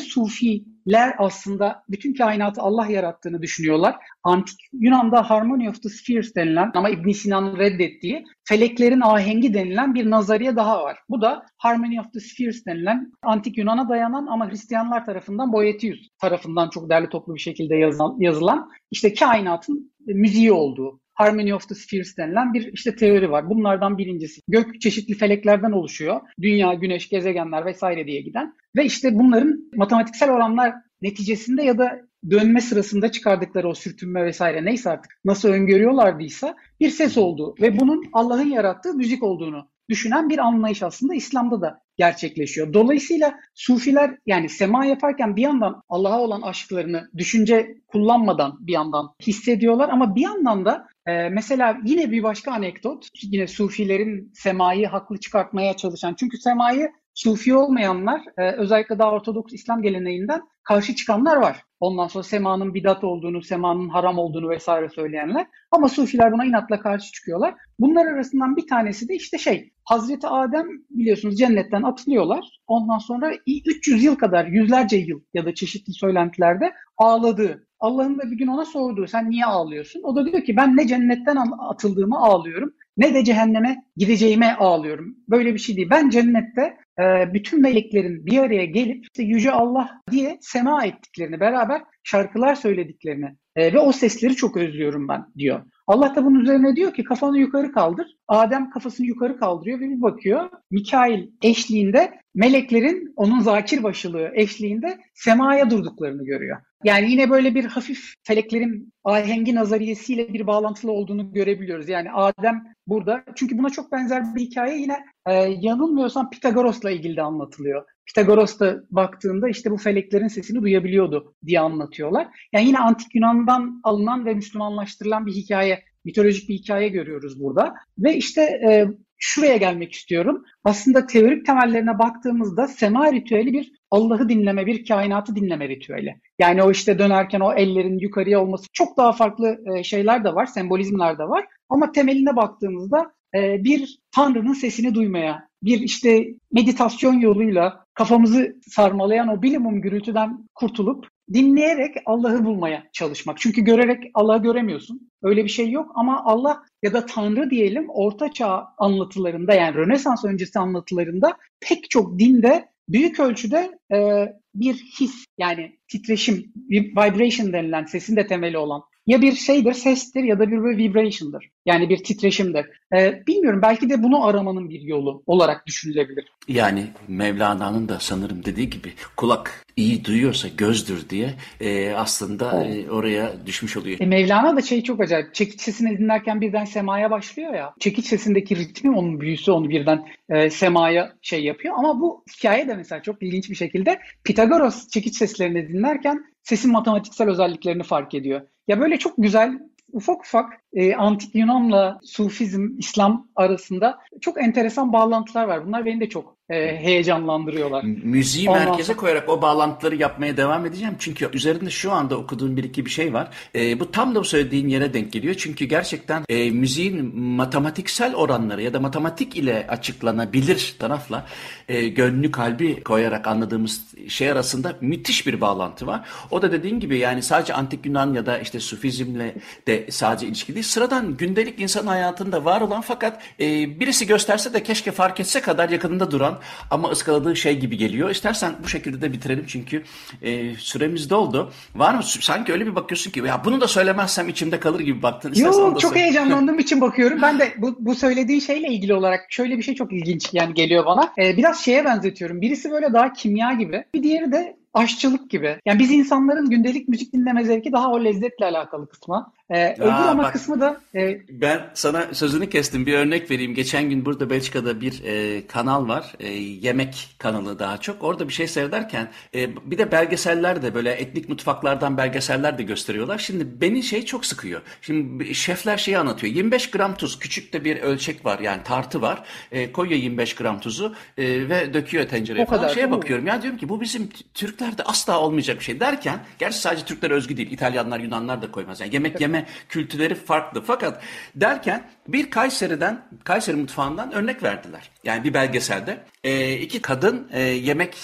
[0.89, 3.95] Sufiler aslında bütün kainatı Allah yarattığını düşünüyorlar.
[4.23, 10.09] Antik Yunan'da Harmony of the Spheres denilen ama ibn Sina'nın reddettiği feleklerin ahengi denilen bir
[10.09, 10.97] nazariye daha var.
[11.09, 16.69] Bu da Harmony of the Spheres denilen antik Yunan'a dayanan ama Hristiyanlar tarafından Boethius tarafından
[16.69, 22.17] çok değerli toplu bir şekilde yazılan, yazılan işte kainatın müziği olduğu Harmony of the Spheres
[22.17, 23.49] denilen bir işte teori var.
[23.49, 24.41] Bunlardan birincisi.
[24.47, 26.21] Gök çeşitli feleklerden oluşuyor.
[26.41, 28.53] Dünya, güneş, gezegenler vesaire diye giden.
[28.75, 31.99] Ve işte bunların matematiksel oranlar neticesinde ya da
[32.29, 38.03] dönme sırasında çıkardıkları o sürtünme vesaire neyse artık nasıl öngörüyorlardıysa bir ses olduğu ve bunun
[38.13, 42.73] Allah'ın yarattığı müzik olduğunu düşünen bir anlayış aslında İslam'da da gerçekleşiyor.
[42.73, 49.89] Dolayısıyla sufiler yani sema yaparken bir yandan Allah'a olan aşklarını düşünce kullanmadan bir yandan hissediyorlar
[49.89, 55.77] ama bir yandan da e, mesela yine bir başka anekdot yine sufilerin semayı haklı çıkartmaya
[55.77, 61.63] çalışan çünkü semayı Sufi olmayanlar e, özellikle daha Ortodoks İslam geleneğinden karşı çıkanlar var.
[61.79, 65.47] Ondan sonra semanın bidat olduğunu, semanın haram olduğunu vesaire söyleyenler.
[65.71, 67.55] Ama Sufiler buna inatla karşı çıkıyorlar.
[67.79, 72.59] Bunlar arasından bir tanesi de işte şey, Hazreti Adem biliyorsunuz cennetten atılıyorlar.
[72.67, 73.31] Ondan sonra
[73.65, 77.67] 300 yıl kadar, yüzlerce yıl ya da çeşitli söylentilerde ağladığı.
[77.79, 80.01] Allah'ın da bir gün ona sorduğu sen niye ağlıyorsun?
[80.03, 85.15] O da diyor ki ben ne cennetten atıldığımı ağlıyorum ne de cehenneme gideceğime ağlıyorum.
[85.29, 85.89] Böyle bir şey değil.
[85.91, 91.81] Ben cennette e, bütün meleklerin bir araya gelip işte Yüce Allah diye sema ettiklerini, beraber
[92.03, 95.61] şarkılar söylediklerini e, ve o sesleri çok özlüyorum ben diyor.
[95.87, 98.07] Allah da bunun üzerine diyor ki kafanı yukarı kaldır.
[98.27, 100.49] Adem kafasını yukarı kaldırıyor ve bir bakıyor.
[100.71, 106.57] Mikail eşliğinde meleklerin onun zakir başılığı eşliğinde semaya durduklarını görüyor.
[106.83, 111.89] Yani yine böyle bir hafif feleklerin ahengi nazariyesiyle bir bağlantılı olduğunu görebiliyoruz.
[111.89, 117.21] Yani Adem burada çünkü buna çok benzer bir hikaye yine e, yanılmıyorsam Pitagoros'la ilgili de
[117.21, 117.85] anlatılıyor.
[118.05, 122.27] Pitagoros da baktığında işte bu feleklerin sesini duyabiliyordu diye anlatıyorlar.
[122.53, 127.73] Yani yine antik Yunan'dan alınan ve Müslümanlaştırılan bir hikaye, mitolojik bir hikaye görüyoruz burada.
[127.97, 128.87] Ve işte e,
[129.19, 130.43] şuraya gelmek istiyorum.
[130.63, 136.15] Aslında teorik temellerine baktığımızda sema ritüeli bir Allah'ı dinleme, bir kainatı dinleme ritüeli.
[136.39, 140.45] Yani o işte dönerken o ellerin yukarıya olması çok daha farklı e, şeyler de var,
[140.45, 141.45] sembolizmler de var.
[141.69, 149.41] Ama temeline baktığımızda e, bir Tanrı'nın sesini duymaya bir işte meditasyon yoluyla kafamızı sarmalayan o
[149.41, 153.37] bilimum gürültüden kurtulup dinleyerek Allah'ı bulmaya çalışmak.
[153.39, 155.11] Çünkü görerek Allah'ı göremiyorsun.
[155.23, 160.25] Öyle bir şey yok ama Allah ya da Tanrı diyelim Orta Çağ anlatılarında yani Rönesans
[160.25, 168.15] öncesi anlatılarında pek çok dinde büyük ölçüde e, bir his yani titreşim, vibration denilen sesin
[168.15, 171.49] de temeli olan ya bir şeydir, sestir ya da bir böyle vibration'dır.
[171.65, 172.65] Yani bir titreşimdir.
[172.95, 176.25] Ee, bilmiyorum belki de bunu aramanın bir yolu olarak düşünülebilir.
[176.47, 183.33] Yani Mevlana'nın da sanırım dediği gibi kulak iyi duyuyorsa gözdür diye e, aslında e, oraya
[183.45, 183.97] düşmüş oluyor.
[183.99, 185.33] E, Mevlana da şey çok acayip.
[185.33, 187.73] Çekiç sesini dinlerken birden semaya başlıyor ya.
[187.79, 191.75] Çekiç sesindeki ritmi onun büyüsü onu birden e, semaya şey yapıyor.
[191.77, 197.29] Ama bu hikaye de mesela çok ilginç bir şekilde Pitagoras çekiç seslerini dinlerken sesin matematiksel
[197.29, 198.41] özelliklerini fark ediyor.
[198.67, 199.59] Ya böyle çok güzel
[199.91, 205.65] ufak ufak e, antik Yunan'la Sufizm, İslam arasında çok enteresan bağlantılar var.
[205.65, 207.83] Bunlar beni de çok e, heyecanlandırıyorlar.
[207.83, 208.97] Müziği Ondan merkeze sonra...
[208.97, 210.95] koyarak o bağlantıları yapmaya devam edeceğim.
[210.99, 213.27] Çünkü üzerinde şu anda okuduğum bir iki bir şey var.
[213.55, 215.35] E, bu tam da bu söylediğin yere denk geliyor.
[215.37, 221.25] Çünkü gerçekten e, müziğin matematiksel oranları ya da matematik ile açıklanabilir tarafla
[221.69, 226.01] e, gönlü kalbi koyarak anladığımız şey arasında müthiş bir bağlantı var.
[226.31, 229.35] O da dediğin gibi yani sadece antik Yunan ya da işte Sufizmle
[229.67, 230.71] de sadece ilişkili değil.
[230.71, 235.69] Sıradan gündelik insan hayatında var olan fakat e, birisi gösterse de keşke fark etse kadar
[235.69, 236.39] yakınında duran
[236.71, 238.09] ama ıskaladığı şey gibi geliyor.
[238.09, 239.83] İstersen bu şekilde de bitirelim çünkü
[240.21, 241.51] e, süremiz doldu.
[241.75, 242.03] Var mı?
[242.03, 245.33] Sanki öyle bir bakıyorsun ki ya bunu da söylemezsem içimde kalır gibi baktın.
[245.35, 246.03] Yok çok söyle.
[246.03, 247.21] heyecanlandığım için bakıyorum.
[247.21, 250.85] Ben de bu, bu söylediğin şeyle ilgili olarak şöyle bir şey çok ilginç yani geliyor
[250.85, 251.13] bana.
[251.17, 252.41] Ee, biraz şeye benzetiyorum.
[252.41, 253.83] Birisi böyle daha kimya gibi.
[253.93, 255.59] Bir diğeri de aşçılık gibi.
[255.65, 259.31] Yani biz insanların gündelik müzik dinleme zevki daha o lezzetle alakalı kısmı.
[259.49, 260.81] Ee, öbür ama bak, kısmı da...
[260.95, 261.21] E...
[261.29, 262.85] Ben sana sözünü kestim.
[262.85, 263.53] Bir örnek vereyim.
[263.53, 266.13] Geçen gün burada Belçika'da bir e, kanal var.
[266.19, 268.03] E, yemek kanalı daha çok.
[268.03, 273.17] Orada bir şey seyrederken e, bir de belgeseller de böyle etnik mutfaklardan belgeseller de gösteriyorlar.
[273.17, 274.61] Şimdi beni şey çok sıkıyor.
[274.81, 276.33] Şimdi şefler şeyi anlatıyor.
[276.33, 277.19] 25 gram tuz.
[277.19, 278.39] Küçük de bir ölçek var.
[278.39, 279.23] Yani tartı var.
[279.51, 282.61] E, koyuyor 25 gram tuzu e, ve döküyor tencereye o falan.
[282.61, 283.27] Kadar, Şeye bakıyorum.
[283.27, 287.37] Ya diyorum ki bu bizim Türklerde asla olmayacak bir şey derken gerçi sadece Türkler özgü
[287.37, 287.51] değil.
[287.51, 288.81] İtalyanlar, Yunanlar da koymaz.
[288.81, 289.38] Yani yemek yeme
[289.69, 290.63] kültürleri farklı.
[290.63, 291.03] Fakat
[291.35, 294.89] derken bir Kayseri'den, Kayseri mutfağından örnek verdiler.
[295.03, 297.97] Yani bir belgeselde e, iki kadın e, yemek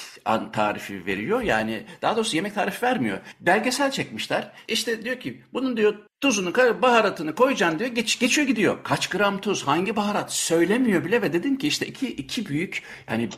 [0.53, 1.41] tarifi veriyor.
[1.41, 3.17] Yani daha doğrusu yemek tarifi vermiyor.
[3.39, 4.51] Belgesel çekmişler.
[4.67, 7.91] İşte diyor ki bunun diyor tuzunu, baharatını koyacaksın diyor.
[7.91, 8.77] Geç, geçiyor gidiyor.
[8.83, 13.29] Kaç gram tuz, hangi baharat söylemiyor bile ve dedim ki işte iki, iki büyük yani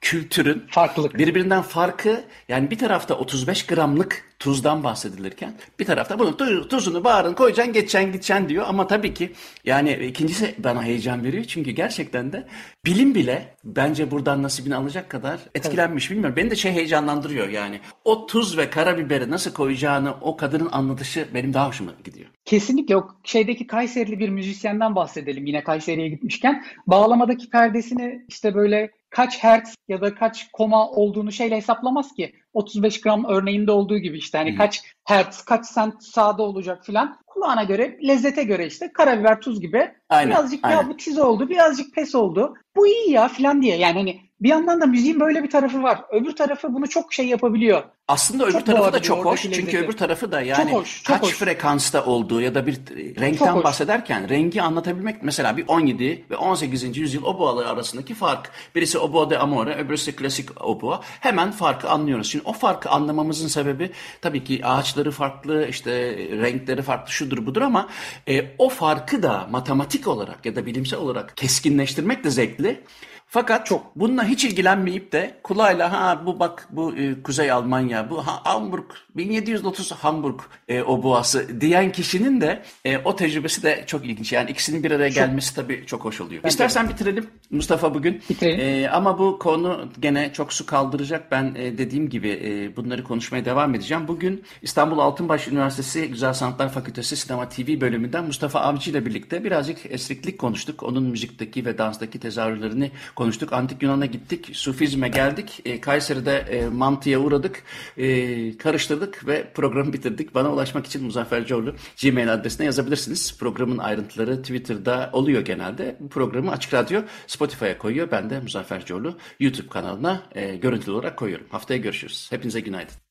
[0.00, 7.04] kültürün farklılık birbirinden farkı yani bir tarafta 35 gramlık tuzdan bahsedilirken bir tarafta bunun tuzunu,
[7.04, 8.64] baharatını koyacaksın, geçeceksin, gideceksin diyor.
[8.68, 9.32] Ama tabii ki
[9.64, 11.44] yani ikincisi bana heyecan veriyor.
[11.44, 12.46] Çünkü gerçekten de
[12.86, 16.10] bilim bile bence buradan nasibini alacak kadar etkilenmiş.
[16.10, 16.36] Bilmiyorum.
[16.36, 17.80] Beni de şey heyecanlandırıyor yani.
[18.04, 22.30] O tuz ve karabiberi nasıl koyacağını o kadının anlatışı benim daha hoşuma gidiyor.
[22.44, 26.64] Kesinlikle o şeydeki Kayserili bir müzisyenden bahsedelim yine Kayseri'ye gitmişken.
[26.86, 32.34] Bağlamadaki perdesini işte böyle kaç hertz ya da kaç koma olduğunu şeyle hesaplamaz ki.
[32.52, 34.58] 35 gram örneğinde olduğu gibi işte hani hmm.
[34.58, 37.18] kaç hertz, kaç sent sağda olacak filan.
[37.26, 39.92] Kulağına göre, lezzete göre işte karabiber, tuz gibi.
[40.08, 40.76] Aynen, birazcık aynen.
[40.76, 42.54] ya bu tiz oldu, birazcık pes oldu.
[42.76, 43.76] Bu iyi ya filan diye.
[43.76, 46.00] Yani hani bir yandan da müziğin böyle bir tarafı var.
[46.10, 47.82] Öbür tarafı bunu çok şey yapabiliyor.
[48.08, 49.42] Aslında öbür çok tarafı da çok hoş.
[49.42, 49.78] Çünkü lezzeti.
[49.78, 51.34] öbür tarafı da yani çok hoş, çok kaç hoş.
[51.34, 52.74] frekansta olduğu ya da bir
[53.20, 56.96] renkten bahsederken rengi anlatabilmek mesela bir 17 ve 18.
[56.96, 58.50] yüzyıl oboaları arasındaki fark.
[58.74, 61.00] Birisi oboa de amore, öbürüsü klasik oboa.
[61.20, 62.30] Hemen farkı anlıyoruz.
[62.30, 63.90] Şimdi o farkı anlamamızın sebebi
[64.22, 67.88] tabii ki ağaçları farklı, işte renkleri farklı, şudur budur ama
[68.28, 72.84] e, o farkı da matematik olarak ya da bilimsel olarak keskinleştirmek de zevkli.
[73.26, 78.26] Fakat çok bununla hiç ilgilenmeyip de kulağıyla ha bu bak bu e, Kuzey Almanya, bu
[78.26, 84.32] ha, Hamburg 1730 Hamburg e, oboası diyen kişinin de e, o tecrübesi de çok ilginç.
[84.32, 85.64] Yani ikisinin bir araya gelmesi çok.
[85.64, 86.42] tabii çok hoş oluyor.
[86.42, 86.92] Ben İstersen de.
[86.92, 88.22] bitirelim Mustafa bugün.
[88.30, 88.84] Bitirelim.
[88.84, 91.30] E, ama bu konu gene çok su kaldıracak.
[91.30, 94.08] Ben e, dediğim gibi e, bunları konuşmaya devam edeceğim.
[94.08, 99.78] Bugün İstanbul Altınbaş Üniversitesi Güzel Sanatlar Fakültesi Sinema TV bölümünden Mustafa Avcı ile birlikte birazcık
[99.88, 100.82] esriklik konuştuk.
[100.82, 103.52] Onun müzikteki ve danstaki tezahürlerini konuştuk.
[103.52, 104.50] Antik Yunan'a gittik.
[104.52, 105.60] Sufizme geldik.
[105.64, 107.62] E, Kayseri'de e, mantıya uğradık.
[107.96, 110.34] E, karıştırdık ve programı bitirdik.
[110.34, 113.38] Bana ulaşmak için Muzaffer Coğlu Gmail adresine yazabilirsiniz.
[113.38, 115.96] Programın ayrıntıları Twitter'da oluyor genelde.
[116.00, 118.10] Bu programı Açık Radyo Spotify'a koyuyor.
[118.10, 121.46] Ben de Muzaffer Coğlu YouTube kanalına e, görüntülü olarak koyuyorum.
[121.50, 122.26] Haftaya görüşürüz.
[122.30, 123.03] Hepinize günaydın.